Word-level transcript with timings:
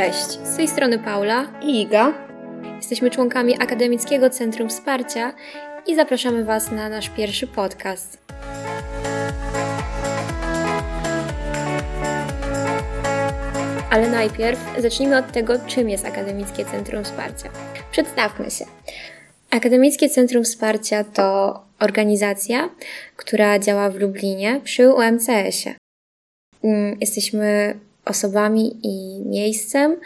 Cześć, 0.00 0.38
z 0.44 0.56
tej 0.56 0.68
strony 0.68 0.98
Paula 0.98 1.52
i 1.62 1.82
Iga. 1.82 2.12
Jesteśmy 2.76 3.10
członkami 3.10 3.62
Akademickiego 3.62 4.30
Centrum 4.30 4.68
Wsparcia 4.68 5.34
i 5.86 5.94
zapraszamy 5.96 6.44
Was 6.44 6.70
na 6.70 6.88
nasz 6.88 7.08
pierwszy 7.08 7.46
podcast. 7.46 8.18
Ale 13.90 14.10
najpierw 14.10 14.60
zacznijmy 14.78 15.18
od 15.18 15.32
tego, 15.32 15.54
czym 15.66 15.88
jest 15.88 16.04
Akademickie 16.04 16.64
Centrum 16.64 17.04
Wsparcia. 17.04 17.50
Przedstawmy 17.90 18.50
się. 18.50 18.64
Akademickie 19.50 20.08
Centrum 20.08 20.44
Wsparcia 20.44 21.04
to 21.04 21.60
organizacja, 21.78 22.70
która 23.16 23.58
działa 23.58 23.90
w 23.90 23.96
Lublinie 23.96 24.60
przy 24.64 24.92
UMCS-ie. 24.92 25.74
Mm, 26.64 26.96
jesteśmy 27.00 27.74
osobami 28.04 28.76
i 28.82 29.22
miejscem, 29.26 29.96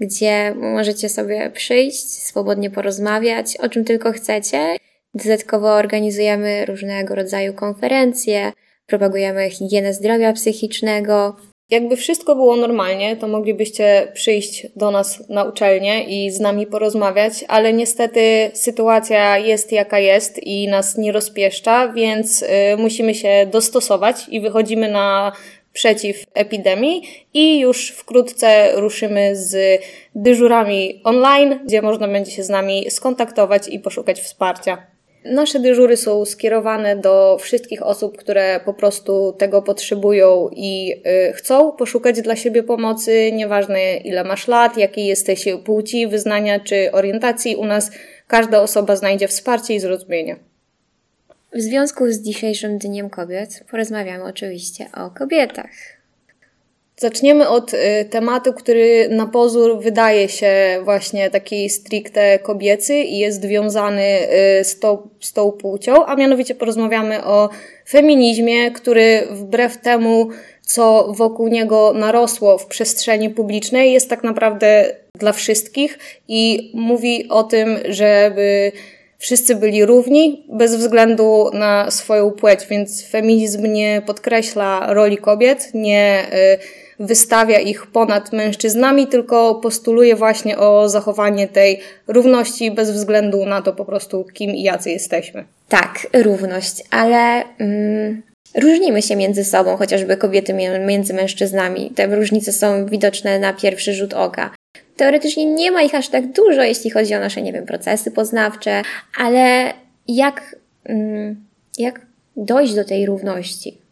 gdzie 0.00 0.54
możecie 0.54 1.08
sobie 1.08 1.50
przyjść, 1.50 2.22
swobodnie 2.22 2.70
porozmawiać, 2.70 3.56
o 3.56 3.68
czym 3.68 3.84
tylko 3.84 4.12
chcecie. 4.12 4.76
Dodatkowo 5.14 5.74
organizujemy 5.74 6.66
różnego 6.66 7.14
rodzaju 7.14 7.54
konferencje, 7.54 8.52
propagujemy 8.86 9.50
higienę 9.50 9.94
zdrowia 9.94 10.32
psychicznego. 10.32 11.36
Jakby 11.70 11.96
wszystko 11.96 12.34
było 12.34 12.56
normalnie, 12.56 13.16
to 13.16 13.28
moglibyście 13.28 14.08
przyjść 14.14 14.66
do 14.76 14.90
nas 14.90 15.28
na 15.28 15.44
uczelnię 15.44 16.04
i 16.04 16.30
z 16.30 16.40
nami 16.40 16.66
porozmawiać, 16.66 17.44
ale 17.48 17.72
niestety 17.72 18.50
sytuacja 18.54 19.38
jest 19.38 19.72
jaka 19.72 19.98
jest 19.98 20.42
i 20.42 20.68
nas 20.68 20.98
nie 20.98 21.12
rozpieszcza, 21.12 21.88
więc 21.88 22.42
y, 22.42 22.46
musimy 22.78 23.14
się 23.14 23.46
dostosować 23.52 24.16
i 24.28 24.40
wychodzimy 24.40 24.88
na 24.88 25.32
przeciw 25.74 26.24
epidemii 26.34 27.02
i 27.34 27.60
już 27.60 27.90
wkrótce 27.90 28.72
ruszymy 28.74 29.36
z 29.36 29.80
dyżurami 30.14 31.00
online, 31.04 31.60
gdzie 31.64 31.82
można 31.82 32.08
będzie 32.08 32.30
się 32.30 32.42
z 32.42 32.48
nami 32.48 32.90
skontaktować 32.90 33.68
i 33.68 33.80
poszukać 33.80 34.20
wsparcia. 34.20 34.86
Nasze 35.24 35.60
dyżury 35.60 35.96
są 35.96 36.24
skierowane 36.24 36.96
do 36.96 37.38
wszystkich 37.40 37.82
osób, 37.82 38.16
które 38.16 38.60
po 38.64 38.74
prostu 38.74 39.32
tego 39.38 39.62
potrzebują 39.62 40.48
i 40.56 40.94
y, 41.28 41.32
chcą 41.32 41.72
poszukać 41.72 42.22
dla 42.22 42.36
siebie 42.36 42.62
pomocy, 42.62 43.32
nieważne 43.32 43.96
ile 43.96 44.24
masz 44.24 44.48
lat, 44.48 44.76
jakiej 44.76 45.06
jesteś 45.06 45.44
płci, 45.64 46.06
wyznania 46.06 46.60
czy 46.60 46.92
orientacji, 46.92 47.56
u 47.56 47.64
nas 47.64 47.90
każda 48.26 48.62
osoba 48.62 48.96
znajdzie 48.96 49.28
wsparcie 49.28 49.74
i 49.74 49.80
zrozumienie. 49.80 50.53
W 51.54 51.60
związku 51.60 52.12
z 52.12 52.20
dzisiejszym 52.20 52.78
Dniem 52.78 53.10
Kobiet 53.10 53.64
porozmawiamy 53.70 54.24
oczywiście 54.24 54.86
o 54.94 55.10
kobietach. 55.10 55.70
Zaczniemy 56.96 57.48
od 57.48 57.74
y, 57.74 57.78
tematu, 58.10 58.52
który 58.52 59.08
na 59.08 59.26
pozór 59.26 59.82
wydaje 59.82 60.28
się 60.28 60.80
właśnie 60.84 61.30
taki 61.30 61.70
stricte 61.70 62.38
kobiecy 62.38 62.94
i 62.94 63.18
jest 63.18 63.46
wiązany 63.46 64.18
y, 64.60 64.64
z, 64.64 64.78
tą, 64.78 65.08
z 65.20 65.32
tą 65.32 65.52
płcią, 65.52 66.06
a 66.06 66.16
mianowicie 66.16 66.54
porozmawiamy 66.54 67.24
o 67.24 67.48
feminizmie, 67.88 68.70
który 68.70 69.22
wbrew 69.30 69.78
temu, 69.78 70.28
co 70.62 71.12
wokół 71.12 71.48
niego 71.48 71.92
narosło 71.92 72.58
w 72.58 72.66
przestrzeni 72.66 73.30
publicznej, 73.30 73.92
jest 73.92 74.10
tak 74.10 74.24
naprawdę 74.24 74.96
dla 75.18 75.32
wszystkich 75.32 75.98
i 76.28 76.72
mówi 76.74 77.28
o 77.28 77.42
tym, 77.42 77.78
żeby 77.88 78.72
wszyscy 79.18 79.54
byli 79.54 79.84
równi 79.84 80.46
bez 80.48 80.76
względu 80.76 81.50
na 81.52 81.90
swoją 81.90 82.30
płeć, 82.30 82.66
więc 82.70 83.06
feminizm 83.06 83.72
nie 83.72 84.02
podkreśla 84.06 84.94
roli 84.94 85.16
kobiet, 85.16 85.70
nie 85.74 86.26
y, 87.00 87.04
wystawia 87.04 87.58
ich 87.58 87.86
ponad 87.86 88.32
mężczyznami, 88.32 89.06
tylko 89.06 89.54
postuluje 89.54 90.16
właśnie 90.16 90.58
o 90.58 90.88
zachowanie 90.88 91.48
tej 91.48 91.80
równości 92.08 92.70
bez 92.70 92.90
względu 92.90 93.46
na 93.46 93.62
to 93.62 93.72
po 93.72 93.84
prostu 93.84 94.24
kim 94.24 94.50
i 94.50 94.62
jacy 94.62 94.90
jesteśmy. 94.90 95.44
Tak, 95.68 96.06
równość, 96.12 96.82
ale 96.90 97.42
mm, 97.58 98.22
różnimy 98.54 99.02
się 99.02 99.16
między 99.16 99.44
sobą, 99.44 99.76
chociażby 99.76 100.16
kobiety 100.16 100.54
między 100.86 101.14
mężczyznami. 101.14 101.90
Te 101.94 102.06
różnice 102.06 102.52
są 102.52 102.86
widoczne 102.86 103.38
na 103.38 103.52
pierwszy 103.52 103.94
rzut 103.94 104.14
oka. 104.14 104.50
Teoretycznie 104.96 105.46
nie 105.46 105.70
ma 105.70 105.82
ich 105.82 105.94
aż 105.94 106.08
tak 106.08 106.32
dużo, 106.32 106.62
jeśli 106.62 106.90
chodzi 106.90 107.14
o 107.14 107.20
nasze, 107.20 107.42
nie 107.42 107.52
wiem, 107.52 107.66
procesy 107.66 108.10
poznawcze, 108.10 108.82
ale 109.18 109.72
jak, 110.08 110.56
mm, 110.84 111.44
jak 111.78 112.00
dojść 112.36 112.74
do 112.74 112.84
tej 112.84 113.06
równości? 113.06 113.83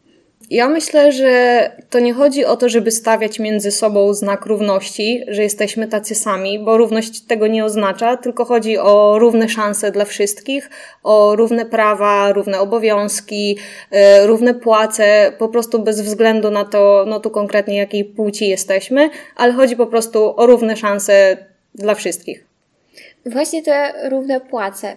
Ja 0.51 0.69
myślę, 0.69 1.13
że 1.13 1.71
to 1.91 2.01
nie 2.01 2.15
chodzi 2.15 2.45
o 2.45 2.57
to, 2.57 2.69
żeby 2.69 2.91
stawiać 2.91 3.39
między 3.39 3.71
sobą 3.71 4.15
znak 4.15 4.47
równości, 4.47 5.25
że 5.29 5.43
jesteśmy 5.43 5.89
tacy 5.89 6.15
sami, 6.15 6.59
bo 6.59 6.77
równość 6.77 7.21
tego 7.21 7.47
nie 7.47 7.65
oznacza, 7.65 8.17
tylko 8.17 8.45
chodzi 8.45 8.79
o 8.79 9.19
równe 9.19 9.49
szanse 9.49 9.93
dla 9.93 10.05
wszystkich, 10.05 10.71
o 11.03 11.37
równe 11.37 11.67
prawa, 11.67 12.33
równe 12.33 12.61
obowiązki, 12.61 13.59
yy, 13.91 14.27
równe 14.27 14.55
płace, 14.55 15.33
po 15.39 15.49
prostu 15.49 15.79
bez 15.79 16.01
względu 16.01 16.51
na 16.51 16.65
to, 16.65 17.05
no 17.09 17.21
tu 17.21 17.31
konkretnie 17.31 17.77
jakiej 17.77 18.05
płci 18.05 18.49
jesteśmy, 18.49 19.11
ale 19.37 19.53
chodzi 19.53 19.77
po 19.77 19.87
prostu 19.87 20.41
o 20.41 20.47
równe 20.47 20.77
szanse 20.77 21.37
dla 21.75 21.95
wszystkich. 21.95 22.47
Właśnie 23.27 23.63
te 23.63 23.93
równe 24.09 24.41
płace. 24.41 24.97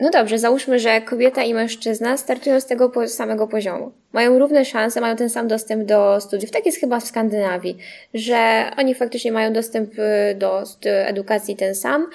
No 0.00 0.10
dobrze, 0.10 0.38
załóżmy, 0.38 0.78
że 0.78 1.00
kobieta 1.00 1.42
i 1.42 1.54
mężczyzna 1.54 2.16
startują 2.16 2.60
z 2.60 2.66
tego 2.66 3.08
samego 3.08 3.46
poziomu. 3.46 3.92
Mają 4.12 4.38
równe 4.38 4.64
szanse, 4.64 5.00
mają 5.00 5.16
ten 5.16 5.30
sam 5.30 5.48
dostęp 5.48 5.84
do 5.84 6.20
studiów. 6.20 6.50
Tak 6.50 6.66
jest 6.66 6.80
chyba 6.80 7.00
w 7.00 7.04
Skandynawii, 7.04 7.76
że 8.14 8.70
oni 8.76 8.94
faktycznie 8.94 9.32
mają 9.32 9.52
dostęp 9.52 9.98
y, 9.98 10.34
do 10.34 10.64
edukacji 10.84 11.56
ten 11.56 11.74
sam. 11.74 12.10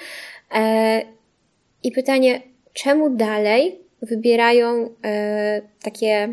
E, 0.54 1.02
I 1.82 1.92
pytanie, 1.92 2.40
czemu 2.72 3.10
dalej 3.10 3.78
wybierają 4.02 4.90
e, 5.04 5.62
takie, 5.82 6.28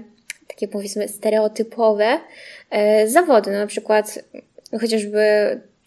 takie 0.47 0.67
powiedzmy 0.67 1.07
stereotypowe 1.07 2.19
e, 2.69 3.07
zawody, 3.07 3.51
no 3.51 3.57
na 3.57 3.67
przykład 3.67 4.19
chociażby 4.81 5.21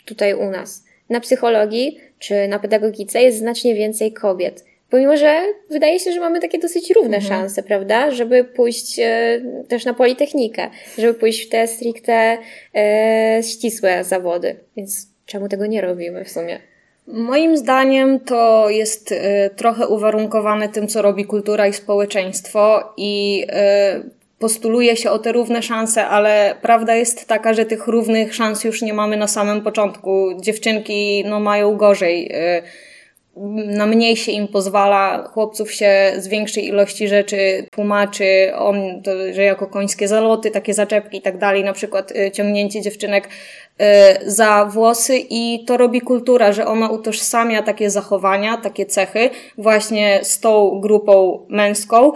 tutaj 0.05 0.35
u 0.35 0.51
nas. 0.51 0.85
Na 1.11 1.21
psychologii 1.21 2.01
czy 2.19 2.49
na 2.49 2.59
pedagogice 2.59 3.23
jest 3.23 3.39
znacznie 3.39 3.75
więcej 3.75 4.13
kobiet 4.13 4.65
Pomimo, 4.91 5.17
że 5.17 5.43
wydaje 5.71 6.01
się, 6.01 6.13
że 6.13 6.21
mamy 6.21 6.41
takie 6.41 6.59
dosyć 6.59 6.91
równe 6.91 7.17
mhm. 7.17 7.23
szanse, 7.23 7.63
prawda? 7.63 8.11
Żeby 8.11 8.45
pójść 8.45 8.99
e, 8.99 9.41
też 9.69 9.85
na 9.85 9.95
Politechnikę, 9.95 10.71
żeby 10.99 11.15
pójść 11.15 11.47
w 11.47 11.49
te 11.49 11.69
stricte 11.69 12.39
e, 12.75 13.41
ścisłe 13.43 14.05
zawody. 14.05 14.57
Więc 14.77 15.09
czemu 15.27 15.49
tego 15.49 15.67
nie 15.67 15.81
robimy 15.81 16.25
w 16.25 16.31
sumie? 16.31 16.61
Moim 17.07 17.57
zdaniem 17.57 18.21
to 18.21 18.71
jest 18.71 19.13
y, 19.13 19.17
trochę 19.57 19.89
uwarunkowane 19.89 20.69
tym, 20.69 20.89
co 20.89 21.03
robi 21.03 21.25
kultura 21.25 21.67
i 21.67 21.73
społeczeństwo 21.73 22.93
i 22.97 23.45
y, 24.05 24.11
postuluje 24.39 24.97
się 24.97 25.11
o 25.11 25.19
te 25.19 25.33
równe 25.33 25.63
szanse, 25.63 26.07
ale 26.07 26.55
prawda 26.63 26.95
jest 26.95 27.29
taka, 27.29 27.55
że 27.55 27.65
tych 27.65 27.87
równych 27.87 28.35
szans 28.35 28.65
już 28.65 28.83
nie 28.83 28.95
mamy 28.95 29.17
na 29.17 29.29
samym 29.29 29.63
początku. 29.63 30.29
Dziewczynki 30.41 31.25
no, 31.27 31.41
mają 31.41 31.77
gorzej. 31.77 32.33
Na 33.67 33.87
mniej 33.87 34.17
się 34.17 34.33
im 34.33 34.49
pozwala, 34.49 35.29
chłopców 35.29 35.73
się 35.73 36.13
z 36.17 36.29
większej 36.29 36.67
ilości 36.67 37.09
rzeczy 37.09 37.67
tłumaczy, 37.73 38.53
on, 38.55 39.03
to, 39.03 39.11
że 39.33 39.43
jako 39.43 39.67
końskie 39.67 40.09
zaloty, 40.09 40.51
takie 40.51 40.75
zaczepki 40.75 41.19
i 41.19 41.23
tak 41.23 41.39
dalej, 41.39 41.65
na 41.65 41.73
przykład 41.73 42.13
y, 42.13 42.31
ciągnięcie 42.31 42.83
dziewczynek 42.83 43.29
za 44.27 44.65
włosy 44.65 45.19
i 45.31 45.65
to 45.67 45.77
robi 45.77 46.01
kultura, 46.01 46.53
że 46.53 46.67
ona 46.67 46.91
utożsamia 46.91 47.63
takie 47.63 47.91
zachowania, 47.91 48.57
takie 48.57 48.87
cechy 48.87 49.31
właśnie 49.59 50.21
z 50.23 50.41
tą 50.41 50.81
grupą 50.81 51.47
męską 51.49 52.13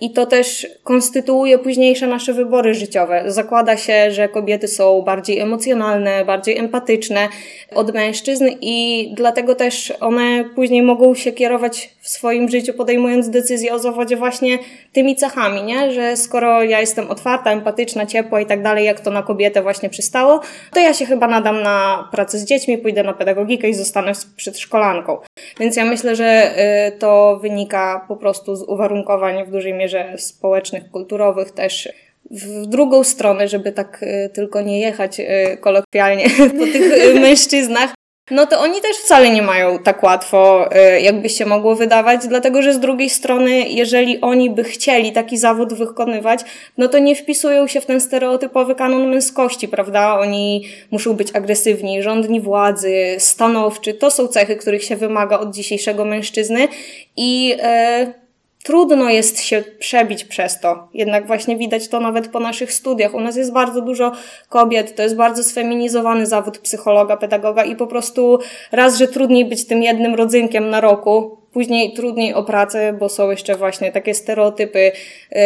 i 0.00 0.10
to 0.10 0.26
też 0.26 0.66
konstytuuje 0.84 1.58
późniejsze 1.58 2.06
nasze 2.06 2.32
wybory 2.32 2.74
życiowe. 2.74 3.22
Zakłada 3.26 3.76
się, 3.76 4.10
że 4.10 4.28
kobiety 4.28 4.68
są 4.68 5.02
bardziej 5.02 5.38
emocjonalne, 5.38 6.24
bardziej 6.24 6.58
empatyczne 6.58 7.28
od 7.74 7.94
mężczyzn 7.94 8.48
i 8.60 9.08
dlatego 9.16 9.54
też 9.54 9.92
one 10.00 10.44
później 10.54 10.82
mogą 10.82 11.14
się 11.14 11.32
kierować 11.32 11.90
w 12.00 12.08
swoim 12.08 12.48
życiu, 12.48 12.74
podejmując 12.74 13.30
decyzje 13.30 13.74
o 13.74 13.78
zawodzie 13.78 14.16
właśnie 14.16 14.58
tymi 14.92 15.16
cechami, 15.16 15.62
nie? 15.62 15.92
Że 15.92 16.16
skoro 16.16 16.62
ja 16.62 16.80
jestem 16.80 17.10
otwarta, 17.10 17.52
empatyczna, 17.52 18.06
ciepła 18.06 18.40
i 18.40 18.46
tak 18.46 18.62
dalej, 18.62 18.84
jak 18.84 19.00
to 19.00 19.10
na 19.10 19.22
kobietę 19.22 19.62
właśnie 19.62 19.90
przystało, 19.90 20.40
to 20.72 20.80
ja 20.80 20.94
się 20.94 21.01
chyba 21.06 21.28
nadam 21.28 21.62
na 21.62 22.08
pracę 22.12 22.38
z 22.38 22.44
dziećmi, 22.44 22.78
pójdę 22.78 23.02
na 23.02 23.12
pedagogikę 23.12 23.68
i 23.68 23.74
zostanę 23.74 24.12
przedszkolanką. 24.36 25.18
Więc 25.60 25.76
ja 25.76 25.84
myślę, 25.84 26.16
że 26.16 26.54
y, 26.88 26.98
to 26.98 27.38
wynika 27.42 28.04
po 28.08 28.16
prostu 28.16 28.56
z 28.56 28.62
uwarunkowań 28.62 29.44
w 29.46 29.50
dużej 29.50 29.74
mierze 29.74 30.14
społecznych, 30.18 30.90
kulturowych 30.90 31.50
też 31.50 31.88
w 32.30 32.66
drugą 32.66 33.04
stronę, 33.04 33.48
żeby 33.48 33.72
tak 33.72 34.02
y, 34.02 34.30
tylko 34.34 34.60
nie 34.60 34.80
jechać 34.80 35.20
y, 35.20 35.56
kolokwialnie 35.60 36.24
po 36.58 36.64
tych 36.64 37.14
mężczyznach, 37.20 37.94
no 38.32 38.46
to 38.46 38.60
oni 38.60 38.80
też 38.80 38.96
wcale 38.96 39.30
nie 39.30 39.42
mają 39.42 39.78
tak 39.78 40.02
łatwo, 40.02 40.68
y, 40.96 41.00
jakby 41.00 41.28
się 41.28 41.46
mogło 41.46 41.74
wydawać, 41.74 42.26
dlatego 42.28 42.62
że 42.62 42.74
z 42.74 42.80
drugiej 42.80 43.10
strony, 43.10 43.50
jeżeli 43.68 44.20
oni 44.20 44.50
by 44.50 44.64
chcieli 44.64 45.12
taki 45.12 45.38
zawód 45.38 45.74
wykonywać, 45.74 46.40
no 46.78 46.88
to 46.88 46.98
nie 46.98 47.16
wpisują 47.16 47.66
się 47.66 47.80
w 47.80 47.86
ten 47.86 48.00
stereotypowy 48.00 48.74
kanon 48.74 49.10
męskości, 49.10 49.68
prawda? 49.68 50.18
Oni 50.18 50.64
muszą 50.90 51.14
być 51.14 51.36
agresywni, 51.36 52.02
rządni 52.02 52.40
władzy, 52.40 53.16
stanowczy. 53.18 53.94
To 53.94 54.10
są 54.10 54.28
cechy, 54.28 54.56
których 54.56 54.84
się 54.84 54.96
wymaga 54.96 55.38
od 55.38 55.54
dzisiejszego 55.54 56.04
mężczyzny 56.04 56.68
i 57.16 57.56
e, 57.62 58.21
trudno 58.62 59.10
jest 59.10 59.40
się 59.40 59.64
przebić 59.78 60.24
przez 60.24 60.60
to. 60.60 60.88
Jednak 60.94 61.26
właśnie 61.26 61.56
widać 61.56 61.88
to 61.88 62.00
nawet 62.00 62.28
po 62.28 62.40
naszych 62.40 62.72
studiach. 62.72 63.14
U 63.14 63.20
nas 63.20 63.36
jest 63.36 63.52
bardzo 63.52 63.80
dużo 63.80 64.12
kobiet, 64.48 64.96
to 64.96 65.02
jest 65.02 65.16
bardzo 65.16 65.44
sfeminizowany 65.44 66.26
zawód 66.26 66.58
psychologa, 66.58 67.16
pedagoga 67.16 67.64
i 67.64 67.76
po 67.76 67.86
prostu 67.86 68.38
raz, 68.72 68.98
że 68.98 69.08
trudniej 69.08 69.44
być 69.44 69.66
tym 69.66 69.82
jednym 69.82 70.14
rodzynkiem 70.14 70.70
na 70.70 70.80
roku, 70.80 71.41
Później 71.52 71.92
trudniej 71.92 72.34
o 72.34 72.42
pracę, 72.42 72.92
bo 72.92 73.08
są 73.08 73.30
jeszcze 73.30 73.54
właśnie 73.54 73.92
takie 73.92 74.14
stereotypy 74.14 74.78
y, 74.78 75.38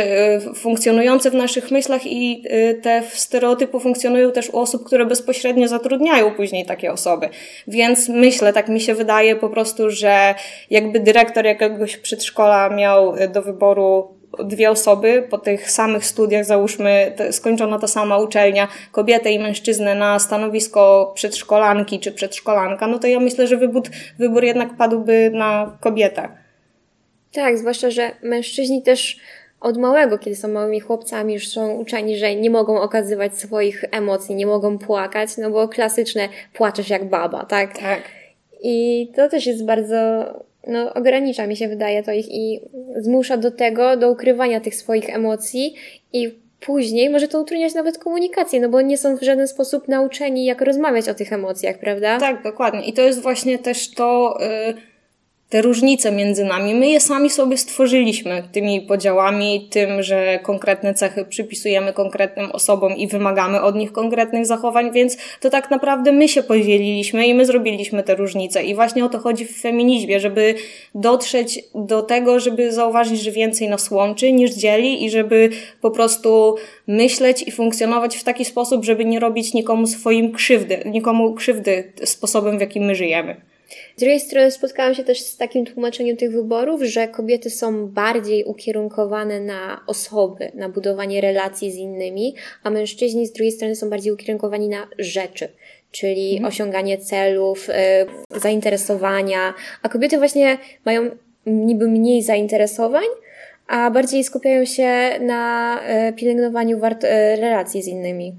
y, 0.00 0.54
funkcjonujące 0.54 1.30
w 1.30 1.34
naszych 1.34 1.70
myślach 1.70 2.06
i 2.06 2.44
y, 2.52 2.80
te 2.82 3.02
stereotypy 3.12 3.80
funkcjonują 3.80 4.32
też 4.32 4.50
u 4.50 4.58
osób, 4.58 4.84
które 4.84 5.06
bezpośrednio 5.06 5.68
zatrudniają 5.68 6.34
później 6.34 6.66
takie 6.66 6.92
osoby. 6.92 7.28
Więc 7.68 8.08
myślę, 8.08 8.52
tak 8.52 8.68
mi 8.68 8.80
się 8.80 8.94
wydaje 8.94 9.36
po 9.36 9.48
prostu, 9.48 9.90
że 9.90 10.34
jakby 10.70 11.00
dyrektor 11.00 11.44
jakiegoś 11.44 11.96
przedszkola 11.96 12.68
miał 12.68 13.14
do 13.32 13.42
wyboru 13.42 14.19
dwie 14.44 14.70
osoby 14.70 15.26
po 15.30 15.38
tych 15.38 15.70
samych 15.70 16.06
studiach, 16.06 16.44
załóżmy, 16.44 17.12
skończona 17.30 17.78
ta 17.78 17.86
sama 17.86 18.18
uczelnia, 18.18 18.68
kobietę 18.92 19.32
i 19.32 19.38
mężczyznę 19.38 19.94
na 19.94 20.18
stanowisko 20.18 21.12
przedszkolanki 21.14 22.00
czy 22.00 22.12
przedszkolanka, 22.12 22.86
no 22.86 22.98
to 22.98 23.06
ja 23.06 23.20
myślę, 23.20 23.46
że 23.46 23.56
wybór, 23.56 23.82
wybór 24.18 24.44
jednak 24.44 24.76
padłby 24.76 25.30
na 25.34 25.76
kobietę. 25.80 26.28
Tak, 27.32 27.58
zwłaszcza, 27.58 27.90
że 27.90 28.10
mężczyźni 28.22 28.82
też 28.82 29.20
od 29.60 29.78
małego, 29.78 30.18
kiedy 30.18 30.36
są 30.36 30.48
małymi 30.48 30.80
chłopcami, 30.80 31.34
już 31.34 31.48
są 31.48 31.70
uczeni, 31.70 32.18
że 32.18 32.34
nie 32.34 32.50
mogą 32.50 32.80
okazywać 32.80 33.38
swoich 33.38 33.84
emocji, 33.90 34.34
nie 34.34 34.46
mogą 34.46 34.78
płakać, 34.78 35.36
no 35.38 35.50
bo 35.50 35.68
klasyczne 35.68 36.28
płaczesz 36.52 36.90
jak 36.90 37.08
baba, 37.08 37.44
tak? 37.44 37.78
Tak. 37.78 38.02
I 38.62 39.08
to 39.16 39.28
też 39.28 39.46
jest 39.46 39.64
bardzo 39.64 39.96
no, 40.66 40.94
ogranicza, 40.94 41.46
mi 41.46 41.56
się 41.56 41.68
wydaje, 41.68 42.02
to 42.02 42.12
ich 42.12 42.28
i 42.28 42.60
zmusza 42.96 43.36
do 43.36 43.50
tego, 43.50 43.96
do 43.96 44.10
ukrywania 44.10 44.60
tych 44.60 44.74
swoich 44.74 45.10
emocji 45.10 45.74
i 46.12 46.34
później 46.60 47.10
może 47.10 47.28
to 47.28 47.40
utrudniać 47.40 47.74
nawet 47.74 47.98
komunikację, 47.98 48.60
no 48.60 48.68
bo 48.68 48.80
nie 48.80 48.98
są 48.98 49.16
w 49.16 49.22
żaden 49.22 49.48
sposób 49.48 49.88
nauczeni, 49.88 50.44
jak 50.44 50.60
rozmawiać 50.60 51.08
o 51.08 51.14
tych 51.14 51.32
emocjach, 51.32 51.78
prawda? 51.78 52.18
Tak, 52.18 52.42
dokładnie. 52.42 52.84
I 52.84 52.92
to 52.92 53.02
jest 53.02 53.22
właśnie 53.22 53.58
też 53.58 53.90
to. 53.90 54.38
Yy 54.40 54.89
te 55.50 55.62
różnice 55.62 56.12
między 56.12 56.44
nami. 56.44 56.74
My 56.74 56.88
je 56.88 57.00
sami 57.00 57.30
sobie 57.30 57.56
stworzyliśmy 57.56 58.42
tymi 58.52 58.80
podziałami, 58.80 59.68
tym, 59.70 60.02
że 60.02 60.38
konkretne 60.42 60.94
cechy 60.94 61.24
przypisujemy 61.24 61.92
konkretnym 61.92 62.50
osobom 62.50 62.96
i 62.96 63.06
wymagamy 63.06 63.62
od 63.62 63.76
nich 63.76 63.92
konkretnych 63.92 64.46
zachowań, 64.46 64.92
więc 64.92 65.16
to 65.40 65.50
tak 65.50 65.70
naprawdę 65.70 66.12
my 66.12 66.28
się 66.28 66.42
podzieliliśmy 66.42 67.26
i 67.26 67.34
my 67.34 67.46
zrobiliśmy 67.46 68.02
te 68.02 68.14
różnice. 68.14 68.62
I 68.62 68.74
właśnie 68.74 69.04
o 69.04 69.08
to 69.08 69.18
chodzi 69.18 69.44
w 69.44 69.60
feminizmie, 69.60 70.20
żeby 70.20 70.54
dotrzeć 70.94 71.64
do 71.74 72.02
tego, 72.02 72.40
żeby 72.40 72.72
zauważyć, 72.72 73.20
że 73.20 73.30
więcej 73.30 73.68
nas 73.68 73.90
łączy 73.90 74.32
niż 74.32 74.50
dzieli 74.50 75.04
i 75.04 75.10
żeby 75.10 75.50
po 75.80 75.90
prostu 75.90 76.56
myśleć 76.86 77.42
i 77.42 77.50
funkcjonować 77.50 78.16
w 78.16 78.24
taki 78.24 78.44
sposób, 78.44 78.84
żeby 78.84 79.04
nie 79.04 79.20
robić 79.20 79.54
nikomu 79.54 79.86
swoim 79.86 80.32
krzywdy, 80.32 80.82
nikomu 80.86 81.34
krzywdy 81.34 81.92
sposobem, 82.04 82.58
w 82.58 82.60
jakim 82.60 82.84
my 82.84 82.94
żyjemy. 82.94 83.49
Z 83.96 84.00
drugiej 84.00 84.20
strony 84.20 84.50
spotkałam 84.50 84.94
się 84.94 85.04
też 85.04 85.20
z 85.20 85.36
takim 85.36 85.66
tłumaczeniem 85.66 86.16
tych 86.16 86.32
wyborów, 86.32 86.82
że 86.82 87.08
kobiety 87.08 87.50
są 87.50 87.86
bardziej 87.86 88.44
ukierunkowane 88.44 89.40
na 89.40 89.80
osoby, 89.86 90.52
na 90.54 90.68
budowanie 90.68 91.20
relacji 91.20 91.72
z 91.72 91.76
innymi, 91.76 92.34
a 92.62 92.70
mężczyźni 92.70 93.26
z 93.26 93.32
drugiej 93.32 93.52
strony 93.52 93.76
są 93.76 93.90
bardziej 93.90 94.12
ukierunkowani 94.12 94.68
na 94.68 94.88
rzeczy, 94.98 95.48
czyli 95.90 96.32
mhm. 96.32 96.48
osiąganie 96.48 96.98
celów, 96.98 97.68
y, 97.68 98.40
zainteresowania, 98.40 99.54
a 99.82 99.88
kobiety 99.88 100.18
właśnie 100.18 100.58
mają 100.84 101.10
niby 101.46 101.88
mniej 101.88 102.22
zainteresowań, 102.22 103.06
a 103.66 103.90
bardziej 103.90 104.24
skupiają 104.24 104.64
się 104.64 105.10
na 105.20 105.80
y, 106.08 106.12
pielęgnowaniu 106.12 106.78
wart- 106.78 107.04
y, 107.04 107.36
relacji 107.36 107.82
z 107.82 107.86
innymi. 107.86 108.34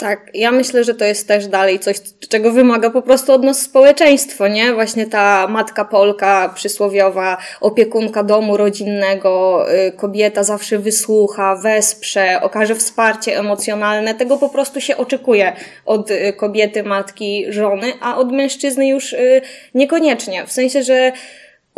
Tak, 0.00 0.30
ja 0.34 0.52
myślę, 0.52 0.84
że 0.84 0.94
to 0.94 1.04
jest 1.04 1.28
też 1.28 1.46
dalej 1.46 1.78
coś, 1.78 1.96
czego 2.28 2.52
wymaga 2.52 2.90
po 2.90 3.02
prostu 3.02 3.32
od 3.32 3.42
nas 3.42 3.62
społeczeństwo, 3.62 4.48
nie? 4.48 4.72
Właśnie 4.72 5.06
ta 5.06 5.46
matka 5.46 5.84
Polka 5.84 6.52
przysłowiowa, 6.54 7.36
opiekunka 7.60 8.22
domu 8.22 8.56
rodzinnego, 8.56 9.64
y, 9.88 9.92
kobieta 9.92 10.44
zawsze 10.44 10.78
wysłucha, 10.78 11.56
wesprze, 11.56 12.40
okaże 12.42 12.74
wsparcie 12.74 13.38
emocjonalne. 13.38 14.14
Tego 14.14 14.36
po 14.36 14.48
prostu 14.48 14.80
się 14.80 14.96
oczekuje 14.96 15.52
od 15.86 16.10
y, 16.10 16.32
kobiety, 16.32 16.82
matki, 16.82 17.46
żony, 17.48 17.92
a 18.00 18.16
od 18.16 18.32
mężczyzny 18.32 18.88
już 18.88 19.12
y, 19.12 19.40
niekoniecznie. 19.74 20.46
W 20.46 20.52
sensie, 20.52 20.82
że 20.82 21.12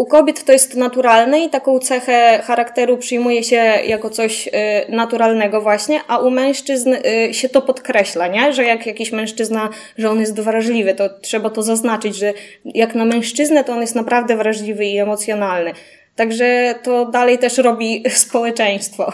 u 0.03 0.07
kobiet 0.07 0.45
to 0.45 0.53
jest 0.53 0.77
naturalne 0.77 1.45
i 1.45 1.51
taką 1.51 1.79
cechę 1.79 2.41
charakteru 2.45 2.99
przyjmuje 2.99 3.45
się 3.45 3.57
jako 3.87 4.11
coś 4.11 4.49
y, 4.49 4.51
naturalnego 4.89 5.61
właśnie, 5.61 6.01
a 6.09 6.19
u 6.19 6.31
mężczyzn 6.31 6.95
y, 7.29 7.35
się 7.35 7.49
to 7.49 7.63
podkreśla, 7.63 8.29
nie? 8.29 8.53
Że 8.53 8.65
jak 8.65 8.87
jakiś 8.87 9.13
mężczyzna, 9.13 9.69
że 9.99 10.11
on 10.11 10.21
jest 10.21 10.41
wrażliwy, 10.41 10.95
to 10.95 11.09
trzeba 11.09 11.51
to 11.51 11.63
zaznaczyć, 11.63 12.17
że 12.17 12.33
jak 12.65 12.95
na 12.95 13.05
mężczyznę, 13.05 13.65
to 13.65 13.73
on 13.73 13.81
jest 13.81 13.95
naprawdę 13.95 14.37
wrażliwy 14.37 14.85
i 14.85 14.99
emocjonalny. 14.99 15.73
Także 16.17 16.75
to 16.83 17.07
dalej 17.07 17.39
też 17.39 17.59
robi 17.59 18.05
społeczeństwo. 18.27 19.13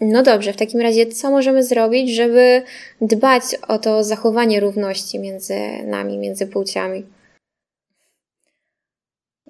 No 0.00 0.22
dobrze, 0.22 0.52
w 0.52 0.56
takim 0.56 0.80
razie 0.80 1.06
co 1.06 1.30
możemy 1.30 1.64
zrobić, 1.64 2.14
żeby 2.14 2.62
dbać 3.00 3.42
o 3.68 3.78
to 3.78 4.04
zachowanie 4.04 4.60
równości 4.60 5.18
między 5.18 5.54
nami, 5.84 6.18
między 6.18 6.46
płciami? 6.46 7.04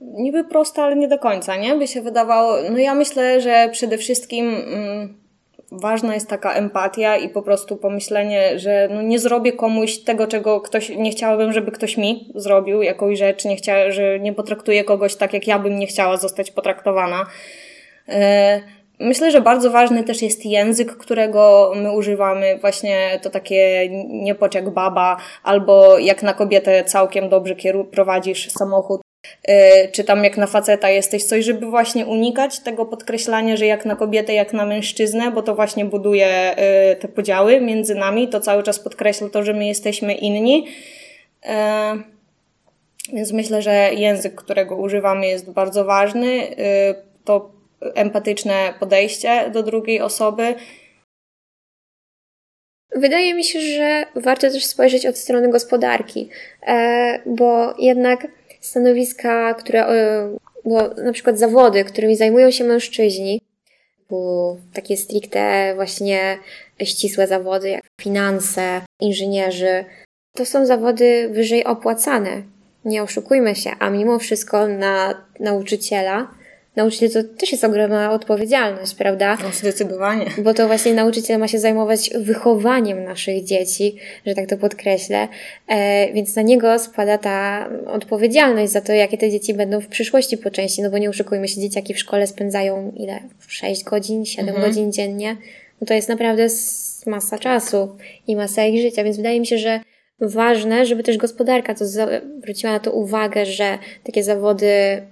Niby 0.00 0.44
proste, 0.44 0.82
ale 0.82 0.96
nie 0.96 1.08
do 1.08 1.18
końca, 1.18 1.56
nie? 1.56 1.76
By 1.76 1.86
się 1.86 2.02
wydawało. 2.02 2.56
No 2.70 2.78
ja 2.78 2.94
myślę, 2.94 3.40
że 3.40 3.68
przede 3.72 3.98
wszystkim 3.98 4.54
mm, 4.54 5.20
ważna 5.72 6.14
jest 6.14 6.28
taka 6.28 6.52
empatia 6.52 7.16
i 7.16 7.28
po 7.28 7.42
prostu 7.42 7.76
pomyślenie, 7.76 8.58
że 8.58 8.88
no 8.94 9.02
nie 9.02 9.18
zrobię 9.18 9.52
komuś 9.52 9.98
tego, 9.98 10.26
czego 10.26 10.60
ktoś, 10.60 10.88
nie 10.88 11.10
chciałabym, 11.10 11.52
żeby 11.52 11.70
ktoś 11.70 11.96
mi 11.96 12.32
zrobił, 12.34 12.82
jakąś 12.82 13.18
rzecz, 13.18 13.44
nie 13.44 13.56
chcia, 13.56 13.90
że 13.90 14.20
nie 14.20 14.32
potraktuję 14.32 14.84
kogoś 14.84 15.16
tak, 15.16 15.32
jak 15.32 15.46
ja 15.46 15.58
bym 15.58 15.78
nie 15.78 15.86
chciała 15.86 16.16
zostać 16.16 16.50
potraktowana. 16.50 17.26
E, 18.08 18.60
myślę, 19.00 19.30
że 19.30 19.40
bardzo 19.40 19.70
ważny 19.70 20.04
też 20.04 20.22
jest 20.22 20.46
język, 20.46 20.96
którego 20.96 21.72
my 21.76 21.92
używamy, 21.92 22.58
właśnie 22.60 23.20
to 23.22 23.30
takie 23.30 23.88
nie 24.08 24.34
jak 24.54 24.70
baba, 24.70 25.16
albo 25.42 25.98
jak 25.98 26.22
na 26.22 26.34
kobietę 26.34 26.84
całkiem 26.84 27.28
dobrze 27.28 27.54
prowadzisz 27.84 28.50
samochód, 28.50 29.00
czy 29.92 30.04
tam 30.04 30.24
jak 30.24 30.36
na 30.36 30.46
faceta 30.46 30.90
jesteś, 30.90 31.24
coś, 31.24 31.44
żeby 31.44 31.66
właśnie 31.66 32.06
unikać 32.06 32.60
tego 32.60 32.86
podkreślania, 32.86 33.56
że 33.56 33.66
jak 33.66 33.84
na 33.84 33.96
kobietę, 33.96 34.34
jak 34.34 34.52
na 34.52 34.66
mężczyznę, 34.66 35.30
bo 35.30 35.42
to 35.42 35.54
właśnie 35.54 35.84
buduje 35.84 36.26
e, 36.26 36.96
te 36.96 37.08
podziały 37.08 37.60
między 37.60 37.94
nami, 37.94 38.28
to 38.28 38.40
cały 38.40 38.62
czas 38.62 38.78
podkreśla 38.78 39.28
to, 39.28 39.42
że 39.42 39.52
my 39.52 39.66
jesteśmy 39.66 40.14
inni. 40.14 40.66
E, 41.46 41.96
więc 43.12 43.32
myślę, 43.32 43.62
że 43.62 43.90
język, 43.94 44.34
którego 44.34 44.76
używamy, 44.76 45.26
jest 45.26 45.50
bardzo 45.50 45.84
ważny. 45.84 46.56
To 47.24 47.50
empatyczne 47.94 48.74
podejście 48.80 49.50
do 49.50 49.62
drugiej 49.62 50.00
osoby. 50.00 50.54
Wydaje 52.96 53.34
mi 53.34 53.44
się, 53.44 53.60
że 53.60 54.06
warto 54.14 54.50
też 54.50 54.64
spojrzeć 54.64 55.06
od 55.06 55.18
strony 55.18 55.48
gospodarki, 55.48 56.28
bo 57.26 57.74
jednak 57.78 58.26
stanowiska, 58.60 59.54
które, 59.54 59.86
bo 60.64 60.88
na 60.88 61.12
przykład 61.12 61.38
zawody, 61.38 61.84
którymi 61.84 62.16
zajmują 62.16 62.50
się 62.50 62.64
mężczyźni, 62.64 63.40
takie 64.72 64.96
stricte 64.96 65.72
właśnie 65.74 66.38
ścisłe 66.82 67.26
zawody 67.26 67.68
jak 67.68 67.82
finanse, 68.00 68.80
inżynierzy, 69.00 69.84
to 70.34 70.46
są 70.46 70.66
zawody 70.66 71.28
wyżej 71.32 71.64
opłacane. 71.64 72.42
Nie 72.84 73.02
oszukujmy 73.02 73.54
się, 73.54 73.70
a 73.78 73.90
mimo 73.90 74.18
wszystko 74.18 74.68
na 74.68 75.24
nauczyciela 75.40 76.30
nauczyciel 76.76 77.10
to 77.12 77.24
też 77.38 77.52
jest 77.52 77.64
ogromna 77.64 78.12
odpowiedzialność, 78.12 78.94
prawda? 78.94 79.38
No, 79.42 79.50
zdecydowanie. 79.52 80.26
Bo 80.38 80.54
to 80.54 80.66
właśnie 80.66 80.94
nauczyciel 80.94 81.38
ma 81.38 81.48
się 81.48 81.58
zajmować 81.58 82.10
wychowaniem 82.20 83.04
naszych 83.04 83.44
dzieci, 83.44 83.96
że 84.26 84.34
tak 84.34 84.46
to 84.46 84.56
podkreślę, 84.56 85.28
e, 85.68 86.12
więc 86.12 86.36
na 86.36 86.42
niego 86.42 86.78
spada 86.78 87.18
ta 87.18 87.68
odpowiedzialność 87.86 88.72
za 88.72 88.80
to, 88.80 88.92
jakie 88.92 89.18
te 89.18 89.30
dzieci 89.30 89.54
będą 89.54 89.80
w 89.80 89.86
przyszłości 89.86 90.38
po 90.38 90.50
części, 90.50 90.82
no 90.82 90.90
bo 90.90 90.98
nie 90.98 91.10
oszukujmy 91.10 91.48
się, 91.48 91.60
dzieciaki 91.60 91.94
w 91.94 91.98
szkole 91.98 92.26
spędzają 92.26 92.92
ile? 92.96 93.20
6 93.48 93.84
godzin, 93.84 94.24
7 94.24 94.48
mhm. 94.48 94.66
godzin 94.66 94.92
dziennie. 94.92 95.36
No 95.80 95.86
to 95.86 95.94
jest 95.94 96.08
naprawdę 96.08 96.46
masa 97.06 97.38
czasu 97.38 97.96
i 98.26 98.36
masa 98.36 98.64
ich 98.64 98.82
życia, 98.82 99.04
więc 99.04 99.16
wydaje 99.16 99.40
mi 99.40 99.46
się, 99.46 99.58
że 99.58 99.80
ważne, 100.20 100.86
żeby 100.86 101.02
też 101.02 101.16
gospodarka 101.16 101.74
to 101.74 101.84
zwróciła 101.86 102.72
na 102.72 102.80
to 102.80 102.92
uwagę, 102.92 103.46
że 103.46 103.78
takie 104.04 104.24
zawody 104.24 105.02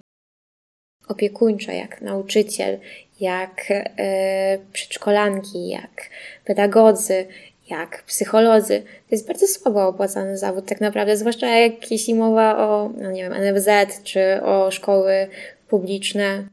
opiekuńcze, 1.09 1.75
jak 1.75 2.01
nauczyciel, 2.01 2.79
jak 3.21 3.65
e, 3.71 4.59
przedszkolanki, 4.73 5.69
jak 5.69 6.11
pedagodzy, 6.45 7.27
jak 7.71 8.03
psycholodzy. 8.03 8.81
To 8.81 9.15
jest 9.15 9.27
bardzo 9.27 9.47
słabo 9.47 9.89
opłacany 9.89 10.39
zawód 10.39 10.67
tak 10.67 10.81
naprawdę, 10.81 11.17
zwłaszcza 11.17 11.47
jak 11.47 11.91
jeśli 11.91 12.15
mowa 12.15 12.59
o, 12.59 12.91
no 13.01 13.11
nie 13.11 13.23
wiem, 13.23 13.33
NFZ 13.33 13.69
czy 14.05 14.43
o 14.43 14.71
szkoły 14.71 15.29
publiczne. 15.69 16.45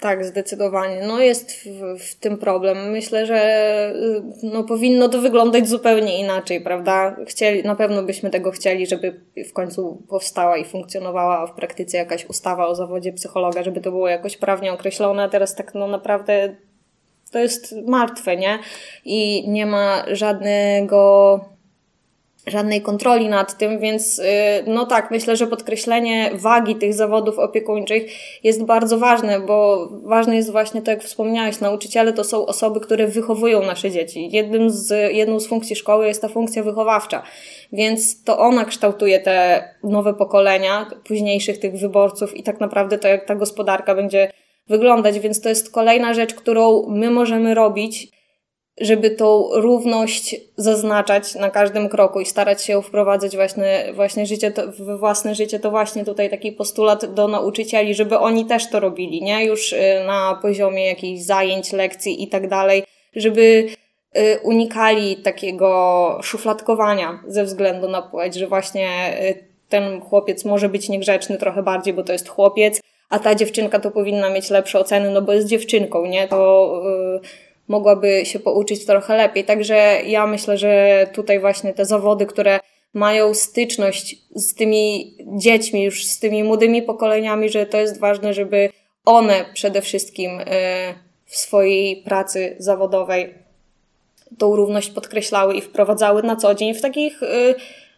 Tak, 0.00 0.24
zdecydowanie. 0.24 1.06
No 1.06 1.20
jest 1.20 1.68
w, 1.68 1.98
w, 1.98 2.14
tym 2.14 2.38
problem. 2.38 2.90
Myślę, 2.90 3.26
że 3.26 3.92
y, 3.96 4.22
no, 4.42 4.64
powinno 4.64 5.08
to 5.08 5.20
wyglądać 5.20 5.68
zupełnie 5.68 6.18
inaczej, 6.18 6.60
prawda? 6.60 7.16
Chcieli, 7.26 7.62
na 7.62 7.74
pewno 7.74 8.02
byśmy 8.02 8.30
tego 8.30 8.50
chcieli, 8.50 8.86
żeby 8.86 9.20
w 9.48 9.52
końcu 9.52 10.02
powstała 10.08 10.56
i 10.56 10.64
funkcjonowała 10.64 11.46
w 11.46 11.54
praktyce 11.54 11.96
jakaś 11.96 12.26
ustawa 12.26 12.66
o 12.66 12.74
zawodzie 12.74 13.12
psychologa, 13.12 13.62
żeby 13.62 13.80
to 13.80 13.90
było 13.90 14.08
jakoś 14.08 14.36
prawnie 14.36 14.72
określone, 14.72 15.22
a 15.22 15.28
teraz 15.28 15.54
tak 15.54 15.74
no 15.74 15.88
naprawdę 15.88 16.54
to 17.30 17.38
jest 17.38 17.74
martwe, 17.86 18.36
nie? 18.36 18.58
I 19.04 19.48
nie 19.48 19.66
ma 19.66 20.04
żadnego 20.12 21.40
żadnej 22.50 22.82
kontroli 22.82 23.28
nad 23.28 23.58
tym, 23.58 23.78
więc 23.78 24.18
y, 24.18 24.22
no 24.66 24.86
tak, 24.86 25.10
myślę, 25.10 25.36
że 25.36 25.46
podkreślenie 25.46 26.30
wagi 26.34 26.76
tych 26.76 26.94
zawodów 26.94 27.38
opiekuńczych 27.38 28.02
jest 28.44 28.64
bardzo 28.64 28.98
ważne, 28.98 29.40
bo 29.40 29.88
ważne 30.04 30.36
jest 30.36 30.52
właśnie 30.52 30.82
to, 30.82 30.90
jak 30.90 31.02
wspomniałeś, 31.02 31.60
nauczyciele 31.60 32.12
to 32.12 32.24
są 32.24 32.46
osoby, 32.46 32.80
które 32.80 33.06
wychowują 33.06 33.62
nasze 33.62 33.90
dzieci. 33.90 34.28
Jednym 34.32 34.70
z, 34.70 35.14
jedną 35.14 35.40
z 35.40 35.46
funkcji 35.46 35.76
szkoły 35.76 36.06
jest 36.06 36.22
ta 36.22 36.28
funkcja 36.28 36.62
wychowawcza, 36.62 37.22
więc 37.72 38.24
to 38.24 38.38
ona 38.38 38.64
kształtuje 38.64 39.20
te 39.20 39.64
nowe 39.84 40.14
pokolenia, 40.14 40.90
późniejszych 41.04 41.58
tych 41.58 41.76
wyborców 41.76 42.36
i 42.36 42.42
tak 42.42 42.60
naprawdę 42.60 42.98
to, 42.98 43.08
jak 43.08 43.26
ta 43.26 43.34
gospodarka 43.34 43.94
będzie 43.94 44.30
wyglądać, 44.68 45.18
więc 45.18 45.40
to 45.40 45.48
jest 45.48 45.72
kolejna 45.72 46.14
rzecz, 46.14 46.34
którą 46.34 46.86
my 46.88 47.10
możemy 47.10 47.54
robić, 47.54 48.17
żeby 48.80 49.10
tą 49.10 49.48
równość 49.52 50.36
zaznaczać 50.56 51.34
na 51.34 51.50
każdym 51.50 51.88
kroku 51.88 52.20
i 52.20 52.26
starać 52.26 52.64
się 52.64 52.82
wprowadzać 52.82 53.36
właśnie, 53.36 53.92
właśnie 53.94 54.26
życie 54.26 54.50
to, 54.50 54.62
w 54.72 54.98
własne 54.98 55.34
życie, 55.34 55.60
to 55.60 55.70
właśnie 55.70 56.04
tutaj 56.04 56.30
taki 56.30 56.52
postulat 56.52 57.14
do 57.14 57.28
nauczycieli, 57.28 57.94
żeby 57.94 58.18
oni 58.18 58.46
też 58.46 58.70
to 58.70 58.80
robili, 58.80 59.22
nie? 59.22 59.44
Już 59.44 59.72
y, 59.72 59.78
na 60.06 60.38
poziomie 60.42 60.86
jakichś 60.86 61.22
zajęć, 61.22 61.72
lekcji 61.72 62.22
i 62.22 62.28
tak 62.28 62.48
dalej, 62.48 62.82
żeby 63.16 63.66
y, 64.18 64.38
unikali 64.42 65.16
takiego 65.16 66.18
szufladkowania 66.22 67.22
ze 67.26 67.44
względu 67.44 67.88
na 67.88 68.02
płeć, 68.02 68.34
że 68.34 68.46
właśnie 68.46 68.88
y, 69.22 69.48
ten 69.68 70.00
chłopiec 70.00 70.44
może 70.44 70.68
być 70.68 70.88
niegrzeczny 70.88 71.38
trochę 71.38 71.62
bardziej, 71.62 71.94
bo 71.94 72.02
to 72.02 72.12
jest 72.12 72.28
chłopiec, 72.28 72.80
a 73.10 73.18
ta 73.18 73.34
dziewczynka 73.34 73.80
to 73.80 73.90
powinna 73.90 74.30
mieć 74.30 74.50
lepsze 74.50 74.78
oceny, 74.78 75.10
no 75.10 75.22
bo 75.22 75.32
jest 75.32 75.46
dziewczynką, 75.48 76.06
nie? 76.06 76.28
To 76.28 76.82
yy, 77.22 77.47
mogłaby 77.68 78.22
się 78.24 78.38
pouczyć 78.38 78.86
trochę 78.86 79.16
lepiej. 79.16 79.44
Także 79.44 80.02
ja 80.06 80.26
myślę, 80.26 80.58
że 80.58 81.06
tutaj 81.12 81.40
właśnie 81.40 81.74
te 81.74 81.84
zawody, 81.84 82.26
które 82.26 82.60
mają 82.94 83.34
styczność 83.34 84.16
z 84.34 84.54
tymi 84.54 85.14
dziećmi, 85.36 85.82
już 85.82 86.06
z 86.06 86.18
tymi 86.18 86.44
młodymi 86.44 86.82
pokoleniami, 86.82 87.48
że 87.48 87.66
to 87.66 87.78
jest 87.78 88.00
ważne, 88.00 88.34
żeby 88.34 88.70
one 89.04 89.44
przede 89.54 89.82
wszystkim 89.82 90.38
yy, 90.38 90.44
w 91.24 91.36
swojej 91.36 91.96
pracy 91.96 92.56
zawodowej 92.58 93.34
tą 94.38 94.56
równość 94.56 94.90
podkreślały 94.90 95.54
i 95.54 95.60
wprowadzały 95.60 96.22
na 96.22 96.36
co 96.36 96.54
dzień 96.54 96.74
w 96.74 96.80
takich 96.80 97.22
yy, 97.22 97.54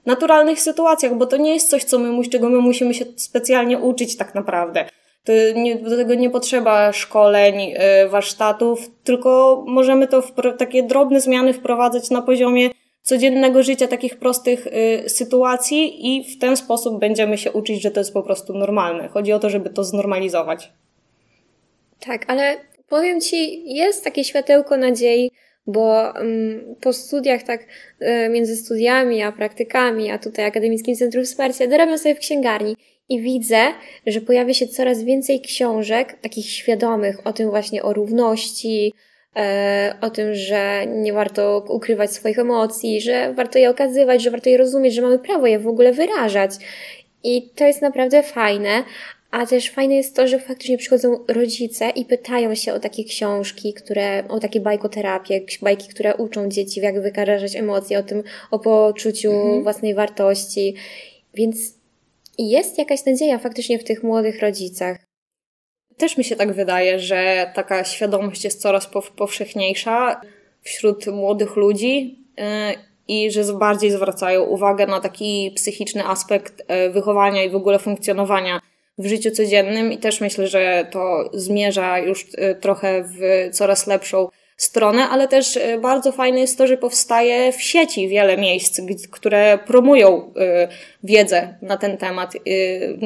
naturalnych 0.07 0.61
sytuacjach, 0.61 1.15
bo 1.15 1.27
to 1.27 1.37
nie 1.37 1.55
jest 1.55 1.71
coś, 1.71 1.85
co 1.85 1.99
my, 1.99 2.29
czego 2.29 2.49
my 2.49 2.59
musimy 2.59 2.95
się 2.95 3.05
specjalnie 3.17 3.79
uczyć 3.79 4.17
tak 4.17 4.35
naprawdę. 4.35 4.85
To 5.25 5.33
nie, 5.55 5.77
do 5.77 5.97
tego 5.97 6.15
nie 6.15 6.31
potrzeba 6.31 6.93
szkoleń, 6.93 7.61
y, 8.05 8.09
warsztatów, 8.09 8.91
tylko 9.05 9.65
możemy 9.69 10.07
to 10.09 10.23
w 10.23 10.33
takie 10.59 10.83
drobne 10.83 11.21
zmiany 11.21 11.53
wprowadzać 11.53 12.11
na 12.11 12.23
poziomie 12.23 12.71
codziennego 13.03 13.63
życia, 13.63 13.87
takich 13.87 14.19
prostych 14.19 14.67
y, 14.67 15.09
sytuacji 15.09 16.07
i 16.07 16.25
w 16.25 16.39
ten 16.39 16.57
sposób 16.57 17.01
będziemy 17.01 17.39
się 17.39 17.53
uczyć, 17.53 17.83
że 17.83 17.91
to 17.91 18.01
jest 18.01 18.13
po 18.13 18.23
prostu 18.23 18.55
normalne. 18.55 19.09
Chodzi 19.09 19.33
o 19.33 19.39
to, 19.39 19.51
żeby 19.51 19.71
to 19.71 19.85
znormalizować. 19.85 20.73
Tak, 22.07 22.25
ale 22.27 22.57
powiem 22.89 23.21
Ci, 23.21 23.65
jest 23.75 24.05
takie 24.05 24.25
światełko 24.25 24.77
nadziei, 24.77 25.31
bo 25.67 26.13
um, 26.15 26.75
po 26.81 26.93
studiach, 26.93 27.43
tak 27.43 27.61
y, 28.03 28.29
między 28.29 28.57
studiami 28.57 29.23
a 29.23 29.33
praktykami, 29.33 30.11
a 30.11 30.19
tutaj 30.19 30.45
Akademickim 30.45 30.97
Centrum 30.97 31.25
Wsparcia, 31.25 31.67
dorabiam 31.67 31.99
sobie 31.99 32.15
w 32.15 32.19
księgarni 32.19 32.77
i 33.11 33.21
widzę, 33.21 33.67
że 34.07 34.21
pojawia 34.21 34.55
się 34.55 34.69
coraz 34.69 35.03
więcej 35.03 35.41
książek, 35.41 36.19
takich 36.23 36.47
świadomych 36.47 37.27
o 37.27 37.33
tym 37.33 37.51
właśnie 37.51 37.83
o 37.83 37.93
równości, 37.93 38.93
e, 39.37 39.95
o 40.01 40.11
tym, 40.11 40.35
że 40.35 40.87
nie 40.87 41.13
warto 41.13 41.65
ukrywać 41.69 42.13
swoich 42.13 42.39
emocji, 42.39 43.01
że 43.01 43.35
warto 43.35 43.59
je 43.59 43.71
okazywać, 43.71 44.23
że 44.23 44.31
warto 44.31 44.51
je 44.51 44.57
rozumieć, 44.57 44.95
że 44.95 45.03
mamy 45.03 45.19
prawo 45.19 45.47
je 45.47 45.59
w 45.59 45.69
ogóle 45.69 45.93
wyrażać. 45.93 46.51
I 47.25 47.51
to 47.55 47.65
jest 47.65 47.83
naprawdę 47.83 48.23
fajne, 48.23 48.85
a 49.31 49.47
też 49.47 49.71
fajne 49.71 49.95
jest 49.95 50.17
to, 50.17 50.27
że 50.27 50.39
faktycznie 50.39 50.79
przychodzą 50.79 51.25
rodzice 51.29 51.91
i 51.91 52.05
pytają 52.05 52.55
się 52.55 52.73
o 52.73 52.81
takie 52.81 53.05
książki, 53.05 53.75
które, 53.75 54.29
o 54.29 54.41
takie 54.41 54.61
bajkoterapie, 54.61 55.41
bajki, 55.63 55.89
które 55.89 56.17
uczą 56.17 56.49
dzieci, 56.49 56.81
jak 56.81 57.03
wyrażać 57.03 57.57
emocje, 57.57 57.99
o 57.99 58.03
tym, 58.03 58.23
o 58.51 58.59
poczuciu 58.59 59.31
mhm. 59.33 59.63
własnej 59.63 59.95
wartości. 59.95 60.75
Więc 61.35 61.80
jest 62.49 62.79
jakaś 62.79 63.05
nadzieja 63.05 63.39
faktycznie 63.39 63.79
w 63.79 63.85
tych 63.85 64.03
młodych 64.03 64.41
rodzicach. 64.41 64.99
Też 65.97 66.19
mi 66.19 66.25
się 66.25 66.37
tak 66.37 66.53
wydaje, 66.53 66.99
że 66.99 67.51
taka 67.55 67.85
świadomość 67.85 68.45
jest 68.45 68.61
coraz 68.61 68.91
powszechniejsza 69.17 70.21
wśród 70.63 71.07
młodych 71.07 71.57
ludzi 71.57 72.25
y, 72.41 72.43
i 73.09 73.31
że 73.31 73.45
bardziej 73.55 73.91
zwracają 73.91 74.45
uwagę 74.45 74.87
na 74.87 75.01
taki 75.01 75.53
psychiczny 75.57 76.07
aspekt 76.07 76.61
y, 76.61 76.91
wychowania 76.91 77.45
i 77.45 77.51
w 77.51 77.57
ogóle 77.57 77.79
funkcjonowania 77.79 78.61
w 78.99 79.07
życiu 79.07 79.31
codziennym 79.31 79.93
i 79.93 79.99
też 79.99 80.21
myślę, 80.21 80.47
że 80.47 80.87
to 80.91 81.31
zmierza 81.33 81.99
już 81.99 82.25
y, 82.25 82.57
trochę 82.61 83.05
w 83.05 83.49
coraz 83.55 83.87
lepszą 83.87 84.29
stronę, 84.61 85.09
ale 85.09 85.29
też 85.29 85.57
e, 85.57 85.79
bardzo 85.79 86.13
fajne 86.13 86.41
jest 86.41 86.59
to, 86.59 86.67
że 86.67 86.77
powstaje 86.77 87.53
w 87.53 87.63
sieci 87.63 88.09
wiele 88.09 88.37
miejsc, 88.37 88.81
które 89.11 89.59
promują 89.67 90.33
e, 90.37 90.69
wiedzę 91.05 91.59
na 91.63 91.77
ten 91.77 91.97
temat. 91.97 92.35
E, 92.35 92.39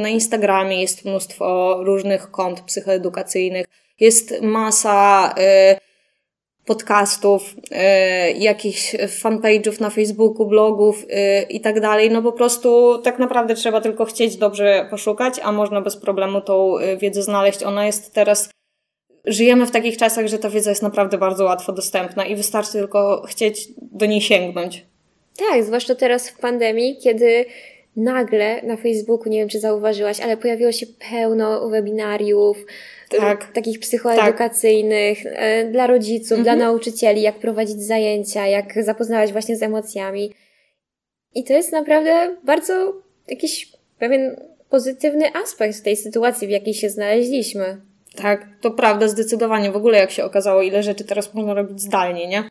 na 0.00 0.08
Instagramie 0.08 0.80
jest 0.80 1.04
mnóstwo 1.04 1.76
różnych 1.84 2.30
kont 2.30 2.60
psychoedukacyjnych, 2.60 3.66
jest 4.00 4.42
masa 4.42 5.34
podcastów, 6.66 7.54
jakichś 8.36 8.94
fanpage'ów 8.94 9.80
na 9.80 9.90
Facebooku, 9.90 10.46
blogów 10.46 11.06
i 11.48 11.60
tak 11.60 11.80
dalej. 11.80 12.10
No 12.10 12.22
po 12.22 12.32
prostu 12.32 12.98
tak 12.98 13.18
naprawdę 13.18 13.54
trzeba 13.54 13.80
tylko 13.80 14.04
chcieć 14.04 14.36
dobrze 14.36 14.86
poszukać, 14.90 15.40
a 15.42 15.52
można 15.52 15.80
bez 15.80 15.96
problemu 15.96 16.40
tą 16.40 16.74
wiedzę 16.98 17.22
znaleźć. 17.22 17.62
Ona 17.62 17.86
jest 17.86 18.14
teraz 18.14 18.50
żyjemy 19.24 19.66
w 19.66 19.70
takich 19.70 19.96
czasach, 19.96 20.26
że 20.26 20.38
ta 20.38 20.50
wiedza 20.50 20.70
jest 20.70 20.82
naprawdę 20.82 21.18
bardzo 21.18 21.44
łatwo 21.44 21.72
dostępna 21.72 22.26
i 22.26 22.36
wystarczy 22.36 22.72
tylko 22.72 23.22
chcieć 23.28 23.68
do 23.76 24.06
niej 24.06 24.20
sięgnąć. 24.20 24.86
Tak, 25.36 25.64
zwłaszcza 25.64 25.94
teraz 25.94 26.30
w 26.30 26.38
pandemii, 26.38 26.96
kiedy 26.96 27.44
nagle 27.96 28.62
na 28.62 28.76
Facebooku, 28.76 29.28
nie 29.28 29.38
wiem 29.38 29.48
czy 29.48 29.60
zauważyłaś, 29.60 30.20
ale 30.20 30.36
pojawiło 30.36 30.72
się 30.72 30.86
pełno 31.10 31.68
webinariów, 31.68 32.66
tak. 33.08 33.52
takich 33.52 33.80
psychoedukacyjnych 33.80 35.22
tak. 35.22 35.72
dla 35.72 35.86
rodziców, 35.86 36.38
mhm. 36.38 36.42
dla 36.42 36.66
nauczycieli, 36.66 37.22
jak 37.22 37.38
prowadzić 37.38 37.82
zajęcia, 37.82 38.46
jak 38.46 38.84
zapoznawać 38.84 39.32
właśnie 39.32 39.56
z 39.56 39.62
emocjami. 39.62 40.32
I 41.34 41.44
to 41.44 41.52
jest 41.52 41.72
naprawdę 41.72 42.36
bardzo 42.44 43.02
jakiś 43.28 43.72
pewien 43.98 44.36
pozytywny 44.70 45.34
aspekt 45.34 45.82
tej 45.82 45.96
sytuacji, 45.96 46.48
w 46.48 46.50
jakiej 46.50 46.74
się 46.74 46.90
znaleźliśmy. 46.90 47.80
Tak, 48.16 48.46
to 48.60 48.70
prawda, 48.70 49.08
zdecydowanie. 49.08 49.70
W 49.70 49.76
ogóle 49.76 49.98
jak 49.98 50.10
się 50.10 50.24
okazało, 50.24 50.62
ile 50.62 50.82
rzeczy 50.82 51.04
teraz 51.04 51.34
można 51.34 51.54
robić 51.54 51.80
zdalnie, 51.80 52.26
nie? 52.26 52.44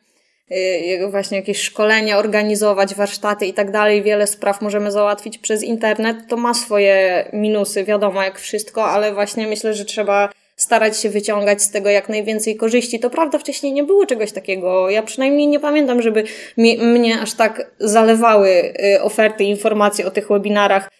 Y, 0.52 1.08
właśnie 1.10 1.36
jakieś 1.36 1.60
szkolenia 1.60 2.18
organizować, 2.18 2.94
warsztaty 2.94 3.46
i 3.46 3.52
tak 3.52 3.70
dalej, 3.70 4.02
wiele 4.02 4.26
spraw 4.26 4.60
możemy 4.60 4.92
załatwić 4.92 5.38
przez 5.38 5.62
internet. 5.62 6.16
To 6.28 6.36
ma 6.36 6.54
swoje 6.54 7.24
minusy, 7.32 7.84
wiadomo, 7.84 8.22
jak 8.22 8.38
wszystko, 8.38 8.84
ale 8.84 9.14
właśnie 9.14 9.46
myślę, 9.46 9.74
że 9.74 9.84
trzeba 9.84 10.28
starać 10.56 11.00
się 11.00 11.10
wyciągać 11.10 11.62
z 11.62 11.70
tego 11.70 11.90
jak 11.90 12.08
najwięcej 12.08 12.56
korzyści. 12.56 13.00
To 13.00 13.10
prawda, 13.10 13.38
wcześniej 13.38 13.72
nie 13.72 13.84
było 13.84 14.06
czegoś 14.06 14.32
takiego. 14.32 14.90
Ja 14.90 15.02
przynajmniej 15.02 15.48
nie 15.48 15.60
pamiętam, 15.60 16.02
żeby 16.02 16.24
mi, 16.56 16.78
mnie 16.78 17.20
aż 17.20 17.34
tak 17.34 17.70
zalewały 17.78 18.48
y, 18.96 19.02
oferty, 19.02 19.44
informacje 19.44 20.06
o 20.06 20.10
tych 20.10 20.28
webinarach 20.28 20.90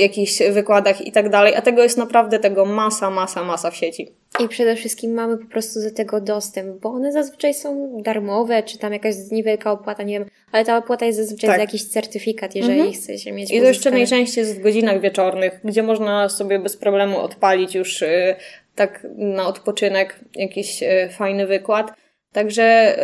jakichś 0.00 0.38
wykładach 0.50 1.06
i 1.06 1.12
tak 1.12 1.28
dalej, 1.28 1.54
a 1.54 1.62
tego 1.62 1.82
jest 1.82 1.98
naprawdę 1.98 2.38
tego 2.38 2.64
masa, 2.64 3.10
masa, 3.10 3.44
masa 3.44 3.70
w 3.70 3.76
sieci. 3.76 4.08
I 4.40 4.48
przede 4.48 4.76
wszystkim 4.76 5.14
mamy 5.14 5.38
po 5.38 5.46
prostu 5.46 5.80
do 5.80 5.90
tego 5.90 6.20
dostęp, 6.20 6.80
bo 6.80 6.88
one 6.88 7.12
zazwyczaj 7.12 7.54
są 7.54 8.02
darmowe, 8.02 8.62
czy 8.62 8.78
tam 8.78 8.92
jakaś 8.92 9.14
niewielka 9.32 9.72
opłata, 9.72 10.02
nie 10.02 10.18
wiem, 10.18 10.28
ale 10.52 10.64
ta 10.64 10.76
opłata 10.76 11.06
jest 11.06 11.18
zazwyczaj 11.18 11.48
tak. 11.50 11.56
za 11.56 11.62
jakiś 11.62 11.84
certyfikat, 11.84 12.54
jeżeli 12.54 12.74
mhm. 12.74 12.92
chce 12.92 13.18
się 13.18 13.32
mieć. 13.32 13.50
I 13.50 13.60
to 13.60 13.66
jeszcze 13.66 13.90
najczęściej 13.90 14.42
jest 14.42 14.58
w 14.58 14.62
godzinach 14.62 15.00
wieczornych, 15.00 15.60
gdzie 15.64 15.82
można 15.82 16.28
sobie 16.28 16.58
bez 16.58 16.76
problemu 16.76 17.18
odpalić 17.18 17.74
już 17.74 18.02
y, 18.02 18.36
tak 18.74 19.06
na 19.16 19.46
odpoczynek 19.46 20.20
jakiś 20.34 20.82
y, 20.82 21.08
fajny 21.12 21.46
wykład. 21.46 21.92
Także 22.34 22.96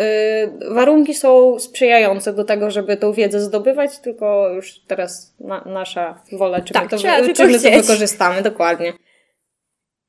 y, 0.71 0.75
warunki 0.75 1.15
są 1.15 1.59
sprzyjające 1.59 2.33
do 2.33 2.45
tego, 2.45 2.71
żeby 2.71 2.97
tą 2.97 3.13
wiedzę 3.13 3.41
zdobywać, 3.41 3.99
tylko 3.99 4.49
już 4.49 4.81
teraz 4.87 5.35
na, 5.41 5.65
nasza 5.65 6.23
wola, 6.33 6.61
czy 6.61 6.75
tak, 6.75 6.83
my, 6.85 6.89
to, 6.89 6.99
czy 7.35 7.47
my 7.47 7.61
to 7.61 7.71
wykorzystamy, 7.71 8.43
dokładnie. 8.43 8.93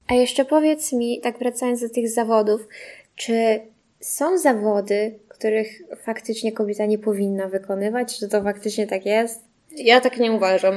A 0.07 0.13
jeszcze 0.13 0.45
powiedz 0.45 0.93
mi, 0.93 1.19
tak 1.21 1.39
wracając 1.39 1.81
do 1.81 1.89
tych 1.89 2.09
zawodów, 2.09 2.67
czy 3.15 3.59
są 3.99 4.37
zawody, 4.37 5.19
których 5.27 5.81
faktycznie 6.03 6.51
kobieta 6.51 6.85
nie 6.85 6.97
powinna 6.97 7.47
wykonywać? 7.47 8.19
Czy 8.19 8.27
to 8.27 8.43
faktycznie 8.43 8.87
tak 8.87 9.05
jest? 9.05 9.43
Ja 9.71 10.01
tak 10.01 10.17
nie 10.17 10.31
uważam. 10.31 10.75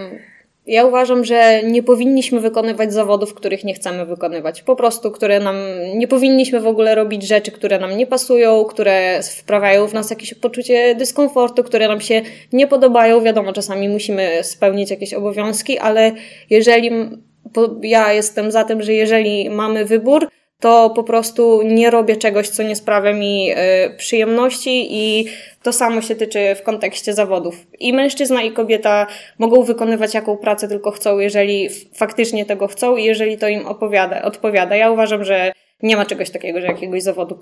Ja 0.66 0.84
uważam, 0.84 1.24
że 1.24 1.62
nie 1.62 1.82
powinniśmy 1.82 2.40
wykonywać 2.40 2.92
zawodów, 2.92 3.34
których 3.34 3.64
nie 3.64 3.74
chcemy 3.74 4.06
wykonywać. 4.06 4.62
Po 4.62 4.76
prostu, 4.76 5.10
które 5.10 5.40
nam, 5.40 5.56
nie 5.94 6.08
powinniśmy 6.08 6.60
w 6.60 6.66
ogóle 6.66 6.94
robić 6.94 7.22
rzeczy, 7.22 7.52
które 7.52 7.78
nam 7.78 7.96
nie 7.96 8.06
pasują, 8.06 8.64
które 8.64 9.20
wprawiają 9.22 9.86
w 9.86 9.94
nas 9.94 10.10
jakieś 10.10 10.34
poczucie 10.34 10.94
dyskomfortu, 10.94 11.64
które 11.64 11.88
nam 11.88 12.00
się 12.00 12.22
nie 12.52 12.66
podobają. 12.66 13.20
Wiadomo, 13.20 13.52
czasami 13.52 13.88
musimy 13.88 14.38
spełnić 14.42 14.90
jakieś 14.90 15.14
obowiązki, 15.14 15.78
ale 15.78 16.12
jeżeli 16.50 16.90
ja 17.82 18.12
jestem 18.12 18.50
za 18.50 18.64
tym, 18.64 18.82
że 18.82 18.92
jeżeli 18.92 19.50
mamy 19.50 19.84
wybór, 19.84 20.28
to 20.60 20.90
po 20.90 21.04
prostu 21.04 21.62
nie 21.62 21.90
robię 21.90 22.16
czegoś, 22.16 22.48
co 22.48 22.62
nie 22.62 22.76
sprawia 22.76 23.12
mi 23.12 23.50
y, 23.50 23.54
przyjemności 23.96 24.86
i 24.90 25.26
to 25.62 25.72
samo 25.72 26.00
się 26.00 26.14
tyczy 26.14 26.54
w 26.54 26.62
kontekście 26.62 27.14
zawodów. 27.14 27.66
I 27.80 27.92
mężczyzna 27.92 28.42
i 28.42 28.52
kobieta 28.52 29.06
mogą 29.38 29.62
wykonywać 29.62 30.14
jaką 30.14 30.36
pracę 30.36 30.68
tylko 30.68 30.90
chcą, 30.90 31.18
jeżeli 31.18 31.68
faktycznie 31.94 32.46
tego 32.46 32.66
chcą 32.66 32.96
i 32.96 33.04
jeżeli 33.04 33.38
to 33.38 33.48
im 33.48 33.66
opowiada, 33.66 34.22
odpowiada. 34.22 34.76
Ja 34.76 34.90
uważam, 34.90 35.24
że 35.24 35.52
nie 35.82 35.96
ma 35.96 36.06
czegoś 36.06 36.30
takiego, 36.30 36.60
że 36.60 36.66
jakiegoś 36.66 37.02
zawodu 37.02 37.38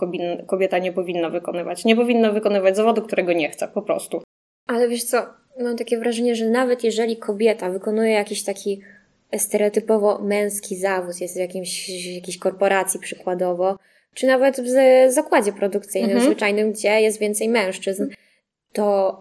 kobieta 0.47 0.79
nie 0.79 0.93
powinna 0.93 1.31
wykonywać. 1.31 1.85
Nie 1.85 1.97
powinna 1.97 2.33
wykonywać 2.33 2.77
zawodu, 2.77 3.03
którego 3.03 3.33
nie 3.33 3.51
chce, 3.51 3.69
po 3.69 3.83
prostu. 3.83 4.23
Ale 4.67 4.89
wiesz 4.89 5.05
co, 5.05 5.27
mam 5.61 5.77
takie 5.77 5.99
wrażenie, 5.99 6.35
że 6.35 6.51
nawet 6.51 6.85
jeżeli 6.85 7.17
kobieta 7.17 7.71
wykonuje 7.71 8.13
jakiś 8.13 8.45
taki 8.45 8.83
stereotypowo 9.39 10.19
męski 10.19 10.77
zawód 10.77 11.21
jest 11.21 11.35
w 11.35 11.39
jakimś, 11.39 11.89
jakiejś 11.89 12.39
korporacji 12.39 13.01
przykładowo, 13.01 13.79
czy 14.15 14.27
nawet 14.27 14.61
w 14.61 15.13
zakładzie 15.13 15.53
produkcyjnym 15.53 16.11
mhm. 16.11 16.31
zwyczajnym, 16.31 16.73
gdzie 16.73 17.01
jest 17.01 17.19
więcej 17.19 17.49
mężczyzn, 17.49 18.07
to 18.73 19.17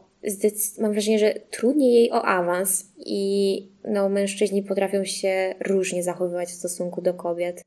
mam 0.80 0.92
wrażenie, 0.92 1.20
że 1.20 1.34
trudniej 1.34 1.94
jej 1.94 2.12
o 2.12 2.26
awans 2.26 2.86
i 2.98 3.72
no, 3.84 4.10
mężczyźni 4.10 4.64
potrafią 4.64 5.06
się 5.06 5.56
różnie 5.60 6.04
zachowywać 6.04 6.50
w 6.50 6.54
stosunku 6.54 7.02
do 7.02 7.14
kobiet. 7.14 7.62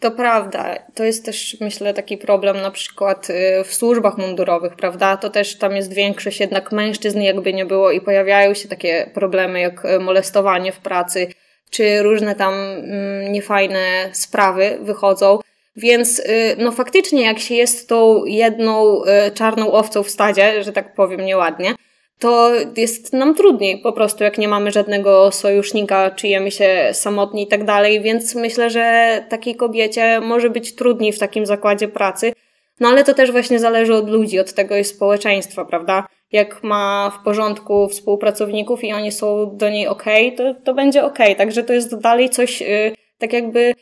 To 0.00 0.10
prawda. 0.10 0.78
To 0.94 1.04
jest 1.04 1.24
też, 1.24 1.56
myślę, 1.60 1.94
taki 1.94 2.18
problem 2.18 2.56
na 2.60 2.70
przykład 2.70 3.30
y, 3.30 3.64
w 3.64 3.74
służbach 3.74 4.18
mundurowych, 4.18 4.76
prawda? 4.76 5.16
To 5.16 5.30
też 5.30 5.58
tam 5.58 5.76
jest 5.76 5.92
większość 5.92 6.40
jednak 6.40 6.72
mężczyzn, 6.72 7.20
jakby 7.20 7.52
nie 7.52 7.66
było, 7.66 7.90
i 7.90 8.00
pojawiają 8.00 8.54
się 8.54 8.68
takie 8.68 9.10
problemy 9.14 9.60
jak 9.60 9.84
y, 9.84 9.98
molestowanie 9.98 10.72
w 10.72 10.78
pracy, 10.78 11.26
czy 11.70 12.02
różne 12.02 12.34
tam 12.34 12.54
mm, 12.54 13.32
niefajne 13.32 14.10
sprawy 14.12 14.78
wychodzą. 14.80 15.38
Więc 15.76 16.18
y, 16.18 16.56
no 16.58 16.72
faktycznie, 16.72 17.24
jak 17.24 17.38
się 17.38 17.54
jest 17.54 17.88
tą 17.88 18.24
jedną 18.24 19.04
y, 19.04 19.30
czarną 19.34 19.72
owcą 19.72 20.02
w 20.02 20.10
stadzie, 20.10 20.62
że 20.62 20.72
tak 20.72 20.94
powiem 20.94 21.20
nieładnie, 21.20 21.74
to 22.18 22.50
jest 22.76 23.12
nam 23.12 23.34
trudniej 23.34 23.78
po 23.78 23.92
prostu, 23.92 24.24
jak 24.24 24.38
nie 24.38 24.48
mamy 24.48 24.70
żadnego 24.70 25.32
sojusznika, 25.32 26.10
czujemy 26.10 26.50
się 26.50 26.90
samotni 26.92 27.42
i 27.42 27.46
tak 27.46 27.64
dalej, 27.64 28.00
więc 28.00 28.34
myślę, 28.34 28.70
że 28.70 29.24
takiej 29.28 29.54
kobiecie 29.54 30.20
może 30.20 30.50
być 30.50 30.74
trudniej 30.74 31.12
w 31.12 31.18
takim 31.18 31.46
zakładzie 31.46 31.88
pracy, 31.88 32.32
no 32.80 32.88
ale 32.88 33.04
to 33.04 33.14
też 33.14 33.32
właśnie 33.32 33.58
zależy 33.58 33.94
od 33.94 34.10
ludzi, 34.10 34.38
od 34.38 34.52
tego 34.52 34.76
i 34.76 34.84
społeczeństwa, 34.84 35.64
prawda? 35.64 36.06
Jak 36.32 36.62
ma 36.62 37.12
w 37.20 37.24
porządku 37.24 37.88
współpracowników 37.88 38.84
i 38.84 38.92
oni 38.92 39.12
są 39.12 39.56
do 39.56 39.70
niej 39.70 39.86
ok, 39.86 40.04
to, 40.36 40.54
to 40.64 40.74
będzie 40.74 41.04
ok. 41.04 41.18
Także 41.36 41.62
to 41.62 41.72
jest 41.72 42.00
dalej 42.00 42.30
coś, 42.30 42.60
yy, 42.60 42.92
tak 43.18 43.32
jakby 43.32 43.74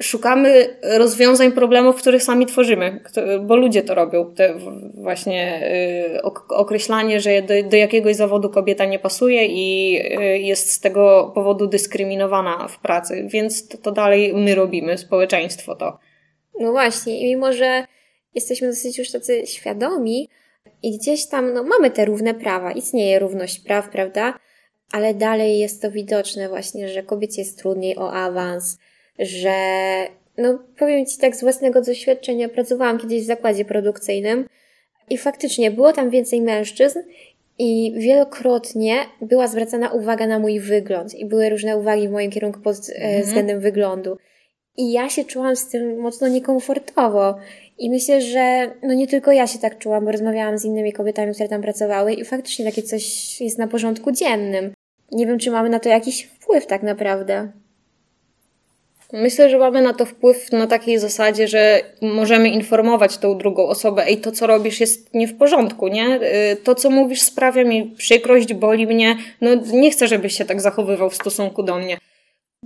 szukamy 0.00 0.78
rozwiązań 0.82 1.52
problemów, 1.52 1.96
które 1.96 2.20
sami 2.20 2.46
tworzymy, 2.46 3.00
bo 3.40 3.56
ludzie 3.56 3.82
to 3.82 3.94
robią. 3.94 4.34
Te 4.34 4.54
właśnie 4.94 5.68
yy, 6.14 6.22
określanie, 6.48 7.20
że 7.20 7.42
do, 7.42 7.54
do 7.68 7.76
jakiegoś 7.76 8.16
zawodu 8.16 8.50
kobieta 8.50 8.84
nie 8.84 8.98
pasuje 8.98 9.46
i 9.46 9.92
yy, 9.92 10.38
jest 10.38 10.72
z 10.72 10.80
tego 10.80 11.32
powodu 11.34 11.66
dyskryminowana 11.66 12.68
w 12.68 12.78
pracy, 12.78 13.26
więc 13.28 13.68
to, 13.68 13.78
to 13.78 13.92
dalej 13.92 14.34
my 14.34 14.54
robimy, 14.54 14.98
społeczeństwo 14.98 15.74
to. 15.74 15.98
No 16.60 16.72
właśnie, 16.72 17.20
i 17.20 17.24
mimo 17.24 17.52
że 17.52 17.84
jesteśmy 18.34 18.68
dosyć 18.68 18.98
już 18.98 19.10
tacy 19.10 19.46
świadomi, 19.46 20.28
i 20.84 20.98
gdzieś 20.98 21.26
tam 21.26 21.52
no, 21.52 21.62
mamy 21.62 21.90
te 21.90 22.04
równe 22.04 22.34
prawa, 22.34 22.72
istnieje 22.72 23.18
równość 23.18 23.60
praw, 23.60 23.88
prawda? 23.88 24.38
Ale 24.92 25.14
dalej 25.14 25.58
jest 25.58 25.82
to 25.82 25.90
widoczne 25.90 26.48
właśnie, 26.48 26.88
że 26.88 27.02
kobiecie 27.02 27.42
jest 27.42 27.58
trudniej 27.58 27.98
o 27.98 28.12
awans, 28.12 28.78
że 29.18 29.56
no 30.38 30.58
powiem 30.78 31.06
Ci 31.06 31.18
tak 31.18 31.36
z 31.36 31.40
własnego 31.40 31.82
doświadczenia, 31.82 32.48
pracowałam 32.48 32.98
kiedyś 32.98 33.22
w 33.22 33.26
zakładzie 33.26 33.64
produkcyjnym 33.64 34.48
i 35.10 35.18
faktycznie 35.18 35.70
było 35.70 35.92
tam 35.92 36.10
więcej 36.10 36.40
mężczyzn 36.40 36.98
i 37.58 37.92
wielokrotnie 37.96 38.96
była 39.20 39.48
zwracana 39.48 39.90
uwaga 39.90 40.26
na 40.26 40.38
mój 40.38 40.60
wygląd 40.60 41.14
i 41.14 41.26
były 41.26 41.48
różne 41.48 41.76
uwagi 41.76 42.08
w 42.08 42.12
moim 42.12 42.30
kierunku 42.30 42.60
pod 42.60 42.76
e, 42.76 42.94
mhm. 42.94 43.22
względem 43.22 43.60
wyglądu. 43.60 44.18
I 44.76 44.92
ja 44.92 45.08
się 45.08 45.24
czułam 45.24 45.56
z 45.56 45.68
tym 45.68 45.98
mocno 45.98 46.28
niekomfortowo. 46.28 47.34
I 47.78 47.90
myślę, 47.90 48.20
że 48.20 48.70
no 48.82 48.94
nie 48.94 49.06
tylko 49.06 49.32
ja 49.32 49.46
się 49.46 49.58
tak 49.58 49.78
czułam, 49.78 50.04
bo 50.04 50.12
rozmawiałam 50.12 50.58
z 50.58 50.64
innymi 50.64 50.92
kobietami, 50.92 51.32
które 51.32 51.48
tam 51.48 51.62
pracowały 51.62 52.12
i 52.12 52.24
faktycznie 52.24 52.64
takie 52.64 52.82
coś 52.82 53.40
jest 53.40 53.58
na 53.58 53.68
porządku 53.68 54.12
dziennym. 54.12 54.72
Nie 55.12 55.26
wiem, 55.26 55.38
czy 55.38 55.50
mamy 55.50 55.68
na 55.68 55.80
to 55.80 55.88
jakiś 55.88 56.22
wpływ 56.24 56.66
tak 56.66 56.82
naprawdę. 56.82 57.52
Myślę, 59.12 59.50
że 59.50 59.58
mamy 59.58 59.82
na 59.82 59.94
to 59.94 60.06
wpływ 60.06 60.52
na 60.52 60.66
takiej 60.66 60.98
zasadzie, 60.98 61.48
że 61.48 61.80
możemy 62.02 62.48
informować 62.48 63.18
tą 63.18 63.38
drugą 63.38 63.66
osobę, 63.66 64.06
ej, 64.06 64.16
to 64.16 64.32
co 64.32 64.46
robisz 64.46 64.80
jest 64.80 65.14
nie 65.14 65.28
w 65.28 65.36
porządku, 65.36 65.88
nie? 65.88 66.20
Y, 66.52 66.56
to 66.56 66.74
co 66.74 66.90
mówisz 66.90 67.22
sprawia 67.22 67.64
mi 67.64 67.94
przykrość, 67.96 68.54
boli 68.54 68.86
mnie, 68.86 69.16
no 69.40 69.50
nie 69.72 69.90
chcę, 69.90 70.08
żebyś 70.08 70.38
się 70.38 70.44
tak 70.44 70.60
zachowywał 70.60 71.10
w 71.10 71.14
stosunku 71.14 71.62
do 71.62 71.78
mnie. 71.78 71.98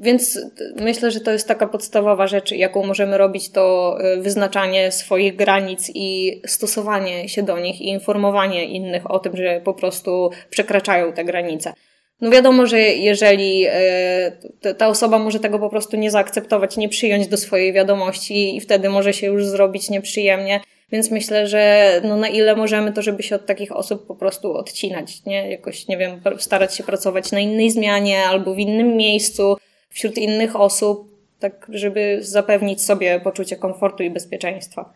Więc 0.00 0.40
myślę, 0.76 1.10
że 1.10 1.20
to 1.20 1.32
jest 1.32 1.48
taka 1.48 1.66
podstawowa 1.66 2.26
rzecz, 2.26 2.52
jaką 2.52 2.86
możemy 2.86 3.18
robić, 3.18 3.50
to 3.50 3.96
y, 4.16 4.22
wyznaczanie 4.22 4.92
swoich 4.92 5.36
granic 5.36 5.90
i 5.94 6.40
stosowanie 6.46 7.28
się 7.28 7.42
do 7.42 7.58
nich 7.58 7.80
i 7.80 7.88
informowanie 7.88 8.64
innych 8.64 9.10
o 9.10 9.18
tym, 9.18 9.36
że 9.36 9.60
po 9.64 9.74
prostu 9.74 10.30
przekraczają 10.50 11.12
te 11.12 11.24
granice. 11.24 11.72
No 12.20 12.30
wiadomo, 12.30 12.66
że 12.66 12.80
jeżeli 12.80 13.66
y, 14.66 14.74
ta 14.74 14.88
osoba 14.88 15.18
może 15.18 15.40
tego 15.40 15.58
po 15.58 15.70
prostu 15.70 15.96
nie 15.96 16.10
zaakceptować, 16.10 16.76
nie 16.76 16.88
przyjąć 16.88 17.28
do 17.28 17.36
swojej 17.36 17.72
wiadomości 17.72 18.56
i 18.56 18.60
wtedy 18.60 18.88
może 18.88 19.12
się 19.12 19.26
już 19.26 19.46
zrobić 19.46 19.90
nieprzyjemnie, 19.90 20.60
więc 20.92 21.10
myślę, 21.10 21.46
że 21.46 21.92
no 22.04 22.16
na 22.16 22.28
ile 22.28 22.56
możemy, 22.56 22.92
to 22.92 23.02
żeby 23.02 23.22
się 23.22 23.36
od 23.36 23.46
takich 23.46 23.76
osób 23.76 24.06
po 24.06 24.14
prostu 24.14 24.52
odcinać, 24.52 25.24
nie? 25.24 25.50
Jakoś, 25.50 25.88
nie 25.88 25.96
wiem, 25.96 26.20
starać 26.38 26.76
się 26.76 26.84
pracować 26.84 27.32
na 27.32 27.40
innej 27.40 27.70
zmianie 27.70 28.24
albo 28.24 28.54
w 28.54 28.58
innym 28.58 28.96
miejscu, 28.96 29.56
wśród 29.88 30.18
innych 30.18 30.56
osób, 30.56 31.18
tak 31.38 31.66
żeby 31.68 32.18
zapewnić 32.20 32.82
sobie 32.82 33.20
poczucie 33.20 33.56
komfortu 33.56 34.02
i 34.02 34.10
bezpieczeństwa. 34.10 34.92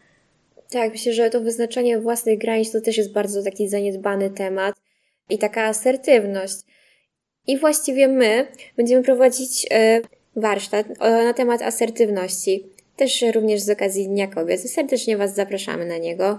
Tak, 0.71 0.93
myślę, 0.93 1.13
że 1.13 1.31
to 1.31 1.41
wyznaczanie 1.41 1.99
własnych 1.99 2.39
granic 2.39 2.73
to 2.73 2.81
też 2.81 2.97
jest 2.97 3.13
bardzo 3.13 3.43
taki 3.43 3.69
zaniedbany 3.69 4.31
temat 4.31 4.75
i 5.31 5.39
taka 5.39 5.65
asertywność. 5.65 6.57
I 7.47 7.59
właściwie 7.59 8.09
my 8.09 8.47
będziemy 8.77 9.03
prowadzić 9.03 9.67
e, 9.71 10.01
warsztat 10.37 10.87
na 11.01 11.35
temat 11.35 11.63
asertywności. 11.63 12.67
Też 12.97 13.25
również 13.35 13.61
z 13.61 13.71
okazji 13.71 14.09
Dnia 14.09 14.27
Kobiet. 14.27 14.71
Serdecznie 14.71 15.17
Was 15.17 15.35
zapraszamy 15.35 15.87
na 15.87 15.99
niego. 15.99 16.39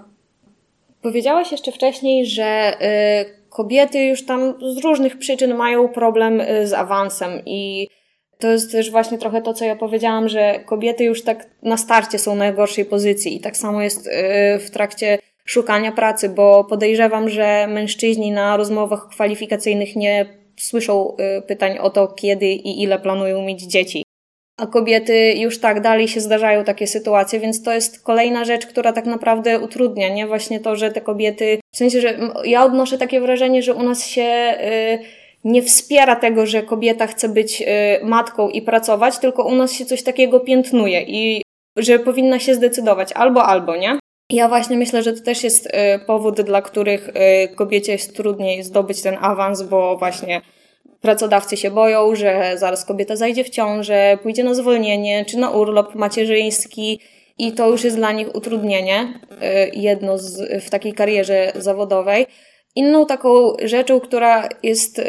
Powiedziałaś 1.02 1.52
jeszcze 1.52 1.72
wcześniej, 1.72 2.26
że 2.26 2.44
e, 2.44 3.26
kobiety 3.50 4.00
już 4.00 4.26
tam 4.26 4.54
z 4.76 4.78
różnych 4.78 5.18
przyczyn 5.18 5.56
mają 5.56 5.90
problem 5.90 6.42
e, 6.42 6.68
z 6.68 6.74
awansem 6.74 7.42
i 7.46 7.88
to 8.44 8.52
jest 8.52 8.72
też 8.72 8.92
właśnie 8.92 9.18
trochę 9.18 9.42
to, 9.42 9.54
co 9.54 9.66
ja 9.66 9.76
powiedziałam, 9.76 10.30
że 10.30 10.60
kobiety 10.66 11.04
już 11.04 11.24
tak 11.24 11.50
na 11.62 11.78
starcie 11.78 12.20
są 12.20 12.36
w 12.36 12.38
najgorszej 12.38 12.86
pozycji 12.86 13.36
i 13.36 13.40
tak 13.40 13.58
samo 13.58 13.82
jest 13.82 14.08
y, 14.08 14.12
w 14.60 14.72
trakcie 14.72 15.20
szukania 15.46 15.92
pracy, 15.92 16.30
bo 16.30 16.64
podejrzewam, 16.64 17.30
że 17.30 17.68
mężczyźni 17.68 18.32
na 18.32 18.58
rozmowach 18.58 19.08
kwalifikacyjnych 19.10 19.96
nie 19.96 20.26
słyszą 20.60 21.16
y, 21.38 21.42
pytań 21.42 21.78
o 21.78 21.90
to, 21.90 22.08
kiedy 22.08 22.46
i 22.46 22.84
ile 22.84 23.00
planują 23.00 23.42
mieć 23.42 23.62
dzieci. 23.62 24.04
A 24.58 24.68
kobiety 24.68 25.34
już 25.34 25.60
tak 25.60 25.82
dalej 25.82 26.08
się 26.08 26.22
zdarzają 26.22 26.64
takie 26.64 26.88
sytuacje, 26.88 27.40
więc 27.40 27.64
to 27.64 27.74
jest 27.74 28.04
kolejna 28.04 28.46
rzecz, 28.46 28.66
która 28.66 28.94
tak 28.94 29.06
naprawdę 29.06 29.60
utrudnia, 29.60 30.10
nie? 30.10 30.28
Właśnie 30.28 30.60
to, 30.60 30.76
że 30.76 30.92
te 30.92 31.02
kobiety, 31.02 31.60
w 31.74 31.78
sensie, 31.78 32.02
że 32.02 32.20
ja 32.46 32.66
odnoszę 32.66 32.98
takie 32.98 33.22
wrażenie, 33.22 33.64
że 33.64 33.74
u 33.74 33.84
nas 33.84 34.08
się 34.08 34.56
y, 35.02 35.23
nie 35.44 35.62
wspiera 35.62 36.16
tego, 36.16 36.46
że 36.46 36.64
kobieta 36.64 37.08
chce 37.08 37.30
być 37.30 37.62
y, 37.62 37.66
matką 38.06 38.50
i 38.50 38.62
pracować, 38.62 39.18
tylko 39.18 39.44
u 39.44 39.56
nas 39.56 39.74
się 39.74 39.86
coś 39.86 40.04
takiego 40.04 40.40
piętnuje 40.40 41.02
i 41.02 41.42
że 41.78 42.00
powinna 42.00 42.40
się 42.40 42.56
zdecydować 42.56 43.14
albo, 43.14 43.46
albo, 43.46 43.76
nie? 43.76 44.00
Ja 44.30 44.48
właśnie 44.48 44.78
myślę, 44.78 45.04
że 45.04 45.14
to 45.14 45.24
też 45.24 45.44
jest 45.44 45.66
y, 45.66 45.72
powód, 46.08 46.42
dla 46.42 46.62
których 46.62 47.10
y, 47.10 47.56
kobiecie 47.56 47.92
jest 47.92 48.16
trudniej 48.16 48.64
zdobyć 48.64 49.02
ten 49.02 49.18
awans, 49.22 49.62
bo 49.62 49.98
właśnie 49.98 50.42
pracodawcy 51.02 51.58
się 51.58 51.72
boją, 51.72 52.16
że 52.16 52.54
zaraz 52.58 52.86
kobieta 52.86 53.16
zajdzie 53.16 53.44
w 53.44 53.50
ciążę, 53.50 54.18
pójdzie 54.24 54.44
na 54.44 54.54
zwolnienie 54.54 55.26
czy 55.26 55.38
na 55.38 55.50
urlop 55.50 55.96
macierzyński 55.96 57.00
i 57.38 57.52
to 57.52 57.70
już 57.70 57.84
jest 57.84 57.96
dla 57.96 58.12
nich 58.12 58.36
utrudnienie, 58.36 59.20
jedno 59.74 60.18
z, 60.18 60.64
w 60.64 60.70
takiej 60.70 60.94
karierze 60.94 61.52
zawodowej. 61.56 62.26
Inną 62.76 63.06
taką 63.06 63.54
rzeczą, 63.64 64.00
która 64.00 64.50
jest 64.64 65.02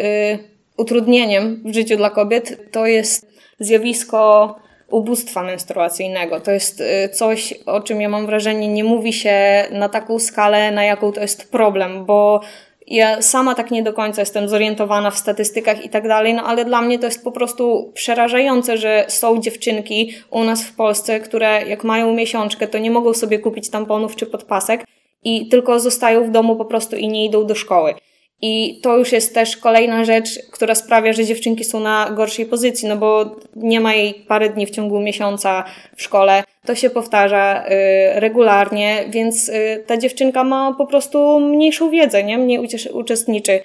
utrudnieniem 0.77 1.63
w 1.65 1.75
życiu 1.75 1.97
dla 1.97 2.11
kobiet, 2.11 2.73
to 2.73 2.87
jest 2.87 3.27
zjawisko 3.61 4.55
ubóstwa 4.91 5.43
menstruacyjnego. 5.43 6.41
To 6.41 6.51
jest 6.51 6.81
y, 6.81 7.09
coś, 7.09 7.55
o 7.67 7.81
czym 7.81 8.01
ja 8.01 8.09
mam 8.09 8.27
wrażenie, 8.27 8.69
nie 8.69 8.85
mówi 8.85 9.13
się 9.13 9.65
na 9.71 9.89
taką 9.89 10.19
skalę, 10.19 10.73
na 10.73 10.85
jaką 10.85 11.13
to 11.13 11.21
jest 11.21 11.51
problem, 11.51 12.05
bo 12.05 12.41
ja 12.87 13.23
sama 13.23 13.55
tak 13.55 13.71
nie 13.71 13.83
do 13.83 13.93
końca 13.93 14.23
jestem 14.23 14.49
zorientowana 14.49 15.11
w 15.11 15.19
statystykach 15.19 15.85
i 15.85 15.89
tak 15.89 16.09
dalej, 16.09 16.35
no 16.35 16.43
ale 16.45 16.65
dla 16.65 16.83
mnie 16.83 16.99
to 16.99 17.07
jest 17.07 17.25
po 17.25 17.33
prostu 17.33 17.93
przerażające, 17.95 18.79
że 18.79 19.05
są 19.09 19.41
dziewczynki 19.41 20.15
u 20.31 20.45
nas 20.45 20.65
w 20.65 20.77
Polsce, 20.77 21.21
które 21.21 21.63
jak 21.69 21.85
mają 21.85 22.15
miesiączkę, 22.15 22.69
to 22.69 22.79
nie 22.79 22.91
mogą 22.91 23.15
sobie 23.15 23.39
kupić 23.39 23.71
tamponów 23.71 24.17
czy 24.17 24.27
podpasek 24.27 24.85
i 25.25 25.49
tylko 25.49 25.81
zostają 25.81 26.25
w 26.25 26.31
domu 26.31 26.57
po 26.57 26.65
prostu 26.65 26.97
i 26.97 27.09
nie 27.09 27.25
idą 27.25 27.47
do 27.47 27.55
szkoły. 27.55 27.95
I 28.43 28.81
to 28.83 28.97
już 28.97 29.13
jest 29.13 29.35
też 29.35 29.57
kolejna 29.57 30.05
rzecz, 30.05 30.29
która 30.53 30.75
sprawia, 30.75 31.13
że 31.13 31.25
dziewczynki 31.25 31.65
są 31.65 31.81
na 31.81 32.11
gorszej 32.11 32.47
pozycji, 32.47 32.89
no 32.89 32.97
bo 32.97 33.37
nie 33.57 33.81
ma 33.81 33.95
jej 33.95 34.15
parę 34.15 34.49
dni 34.49 34.67
w 34.67 34.71
ciągu 34.71 35.01
miesiąca 35.01 35.65
w 35.97 36.03
szkole. 36.03 36.45
To 36.67 36.75
się 36.75 36.91
powtarza 36.91 37.65
y, 37.67 38.21
regularnie, 38.21 39.05
więc 39.09 39.49
y, 39.49 39.85
ta 39.87 39.97
dziewczynka 39.97 40.45
ma 40.45 40.75
po 40.79 40.87
prostu 40.87 41.41
mniejszą 41.41 41.91
wiedzę, 41.91 42.25
nie? 42.25 42.39
Mniej 42.39 42.69
uczestniczy 42.93 43.61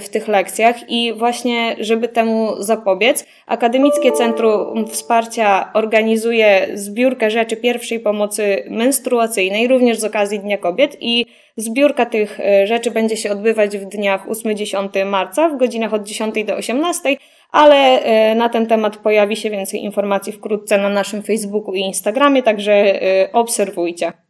w 0.00 0.08
tych 0.08 0.28
lekcjach 0.28 0.90
i 0.90 1.12
właśnie, 1.12 1.76
żeby 1.80 2.08
temu 2.08 2.62
zapobiec, 2.62 3.26
Akademickie 3.46 4.12
Centrum 4.12 4.86
Wsparcia 4.86 5.70
organizuje 5.74 6.68
zbiórkę 6.74 7.30
rzeczy 7.30 7.56
pierwszej 7.56 8.00
pomocy 8.00 8.64
menstruacyjnej, 8.70 9.68
również 9.68 9.98
z 9.98 10.04
okazji 10.04 10.40
Dnia 10.40 10.58
Kobiet 10.58 10.96
i 11.00 11.26
zbiórka 11.56 12.06
tych 12.06 12.40
y, 12.40 12.66
rzeczy 12.66 12.90
będzie 12.90 13.16
się 13.16 13.30
odbywać 13.30 13.78
w 13.78 13.84
dniach 13.84 14.28
8-10 14.28 15.06
marca 15.06 15.48
w 15.48 15.56
godzinach 15.56 15.94
od 15.94 16.02
10 16.02 16.44
do 16.44 16.56
18, 16.56 17.16
ale 17.50 18.02
y, 18.32 18.34
na 18.34 18.48
ten 18.48 18.66
temat 18.66 18.96
pojawi 18.96 19.36
się 19.36 19.50
więcej 19.50 19.84
informacji 19.84 20.32
wkrótce 20.32 20.78
na 20.78 20.88
naszym 20.88 21.22
Facebooku 21.22 21.74
i 21.74 21.80
Instagramie, 21.80 22.42
także 22.42 23.00
obserwujcie. 23.32 24.27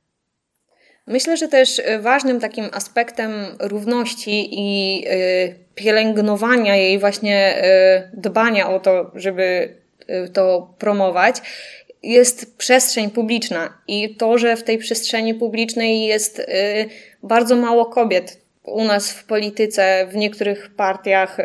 Myślę, 1.09 1.37
że 1.37 1.49
też 1.49 1.83
e, 1.85 1.99
ważnym 1.99 2.41
takim 2.41 2.69
aspektem 2.73 3.33
równości 3.61 4.49
i 4.53 5.05
e, 5.07 5.15
pielęgnowania 5.75 6.77
jej, 6.77 6.99
właśnie 6.99 7.37
e, 7.37 8.11
dbania 8.15 8.71
o 8.71 8.81
to, 8.81 9.11
żeby 9.15 9.75
to 10.33 10.75
promować, 10.79 11.37
jest 12.03 12.57
przestrzeń 12.57 13.11
publiczna 13.11 13.79
i 13.89 14.17
to, 14.17 14.39
że 14.39 14.57
w 14.57 14.63
tej 14.63 14.79
przestrzeni 14.79 15.35
publicznej 15.35 16.07
jest 16.07 16.47
bardzo 17.23 17.57
mało 17.57 17.87
kobiet. 17.87 18.41
U 18.65 18.85
nas 18.85 19.13
w 19.13 19.25
polityce, 19.25 20.07
w 20.11 20.17
niektórych 20.17 20.75
partiach 20.77 21.39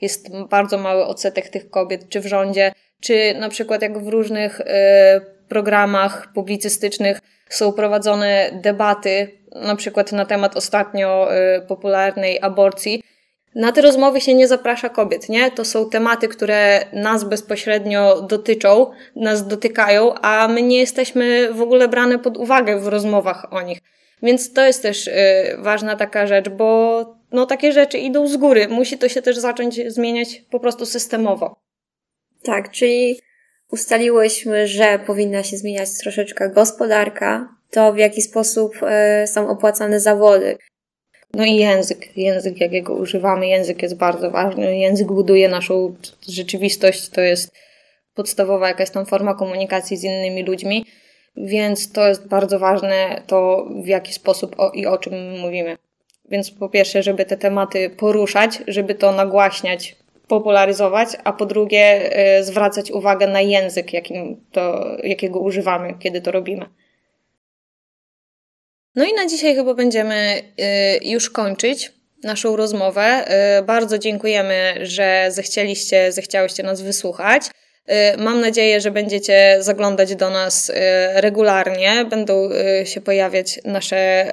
jest 0.00 0.36
bardzo 0.48 0.78
mały 0.78 1.04
odsetek 1.04 1.48
tych 1.48 1.70
kobiet, 1.70 2.08
czy 2.08 2.20
w 2.20 2.26
rządzie, 2.26 2.72
czy 3.00 3.34
na 3.40 3.48
przykład 3.48 3.82
jak 3.82 3.98
w 3.98 4.08
różnych 4.08 4.60
programach 5.48 6.32
publicystycznych 6.32 7.20
są 7.48 7.72
prowadzone 7.72 8.50
debaty, 8.62 9.30
na 9.54 9.76
przykład 9.76 10.12
na 10.12 10.24
temat 10.24 10.56
ostatnio 10.56 11.28
y, 11.34 11.66
popularnej 11.66 12.40
aborcji. 12.42 13.02
Na 13.54 13.72
te 13.72 13.80
rozmowy 13.80 14.20
się 14.20 14.34
nie 14.34 14.48
zaprasza 14.48 14.88
kobiet, 14.88 15.28
nie? 15.28 15.50
To 15.50 15.64
są 15.64 15.90
tematy, 15.90 16.28
które 16.28 16.84
nas 16.92 17.24
bezpośrednio 17.24 18.22
dotyczą, 18.22 18.90
nas 19.16 19.46
dotykają, 19.46 20.14
a 20.14 20.48
my 20.48 20.62
nie 20.62 20.78
jesteśmy 20.78 21.52
w 21.52 21.62
ogóle 21.62 21.88
brane 21.88 22.18
pod 22.18 22.36
uwagę 22.36 22.80
w 22.80 22.86
rozmowach 22.86 23.46
o 23.52 23.62
nich. 23.62 23.78
Więc 24.22 24.52
to 24.52 24.66
jest 24.66 24.82
też 24.82 25.06
y, 25.06 25.12
ważna 25.58 25.96
taka 25.96 26.26
rzecz, 26.26 26.48
bo 26.48 27.00
no, 27.32 27.46
takie 27.46 27.72
rzeczy 27.72 27.98
idą 27.98 28.28
z 28.28 28.36
góry. 28.36 28.68
Musi 28.68 28.98
to 28.98 29.08
się 29.08 29.22
też 29.22 29.36
zacząć 29.36 29.80
zmieniać 29.86 30.42
po 30.50 30.60
prostu 30.60 30.86
systemowo. 30.86 31.56
Tak, 32.42 32.70
czyli 32.70 33.20
ustaliłyśmy, 33.70 34.66
że 34.66 34.98
powinna 35.06 35.42
się 35.42 35.56
zmieniać 35.56 35.88
troszeczkę 35.98 36.50
gospodarka, 36.50 37.48
to 37.70 37.92
w 37.92 37.98
jaki 37.98 38.22
sposób 38.22 38.76
e, 38.82 39.26
są 39.26 39.48
opłacane 39.48 40.00
zawody. 40.00 40.58
No 41.34 41.44
i 41.44 41.56
język, 41.56 42.16
język 42.16 42.60
jakiego 42.60 42.94
używamy, 42.94 43.46
język 43.46 43.82
jest 43.82 43.96
bardzo 43.96 44.30
ważny. 44.30 44.78
Język 44.78 45.06
buduje 45.06 45.48
naszą 45.48 45.94
rzeczywistość, 46.28 47.08
to 47.08 47.20
jest 47.20 47.50
podstawowa 48.14 48.68
jakaś 48.68 48.90
tam 48.90 49.06
forma 49.06 49.34
komunikacji 49.34 49.96
z 49.96 50.04
innymi 50.04 50.42
ludźmi, 50.42 50.86
więc 51.36 51.92
to 51.92 52.08
jest 52.08 52.28
bardzo 52.28 52.58
ważne, 52.58 53.22
to 53.26 53.66
w 53.82 53.86
jaki 53.86 54.12
sposób 54.12 54.54
o, 54.58 54.70
i 54.70 54.86
o 54.86 54.98
czym 54.98 55.40
mówimy. 55.40 55.76
Więc 56.30 56.50
po 56.50 56.68
pierwsze, 56.68 57.02
żeby 57.02 57.24
te 57.24 57.36
tematy 57.36 57.90
poruszać, 57.90 58.62
żeby 58.68 58.94
to 58.94 59.12
nagłaśniać, 59.12 59.96
popularyzować, 60.28 61.08
a 61.24 61.32
po 61.32 61.46
drugie 61.46 62.10
y, 62.38 62.44
zwracać 62.44 62.90
uwagę 62.90 63.26
na 63.26 63.40
język, 63.40 63.92
jakim 63.92 64.44
to, 64.52 64.96
jakiego 65.02 65.40
używamy, 65.40 65.94
kiedy 65.98 66.20
to 66.20 66.30
robimy. 66.30 66.66
No 68.94 69.04
i 69.04 69.14
na 69.14 69.26
dzisiaj 69.26 69.54
chyba 69.54 69.74
będziemy 69.74 70.42
y, 71.02 71.08
już 71.08 71.30
kończyć 71.30 71.92
naszą 72.22 72.56
rozmowę. 72.56 73.24
Y, 73.58 73.62
bardzo 73.62 73.98
dziękujemy, 73.98 74.74
że 74.82 75.26
zechcieliście, 75.28 76.12
zechciałyście 76.12 76.62
nas 76.62 76.82
wysłuchać. 76.82 77.42
Mam 78.18 78.40
nadzieję, 78.40 78.80
że 78.80 78.90
będziecie 78.90 79.56
zaglądać 79.60 80.16
do 80.16 80.30
nas 80.30 80.72
regularnie, 81.14 82.06
będą 82.10 82.48
się 82.84 83.00
pojawiać 83.00 83.60
nasze 83.64 84.32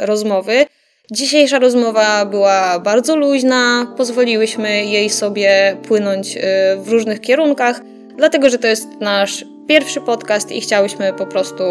rozmowy. 0.00 0.66
Dzisiejsza 1.12 1.58
rozmowa 1.58 2.26
była 2.26 2.78
bardzo 2.78 3.16
luźna, 3.16 3.86
pozwoliłyśmy 3.96 4.84
jej 4.84 5.10
sobie 5.10 5.76
płynąć 5.88 6.36
y, 6.36 6.40
w 6.76 6.88
różnych 6.88 7.20
kierunkach, 7.20 7.80
dlatego 8.16 8.50
że 8.50 8.58
to 8.58 8.66
jest 8.66 8.88
nasz 9.00 9.44
pierwszy 9.68 10.00
podcast 10.00 10.52
i 10.52 10.60
chciałyśmy 10.60 11.12
po 11.12 11.26
prostu 11.26 11.64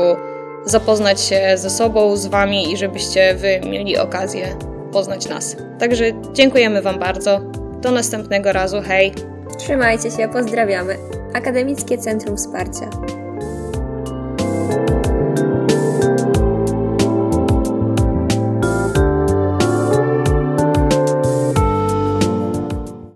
zapoznać 0.66 1.22
się 1.22 1.42
ze 1.56 1.70
sobą, 1.70 2.16
z 2.16 2.28
Wami 2.28 2.72
i 2.72 2.78
żebyście 2.78 3.36
Wy 3.36 3.70
mieli 3.70 3.98
okazję 3.98 4.58
poznać 4.92 5.30
nas. 5.30 5.56
Także 5.80 6.06
dziękujemy 6.34 6.82
Wam 6.82 7.00
bardzo. 7.00 7.40
Do 7.82 7.92
następnego 7.92 8.54
razu. 8.54 8.82
Hej! 8.82 9.14
Trzymajcie 9.58 10.12
się, 10.12 10.30
pozdrawiamy. 10.34 10.98
Akademickie 11.34 11.98
Centrum 11.98 12.38
Wsparcia. 12.38 12.90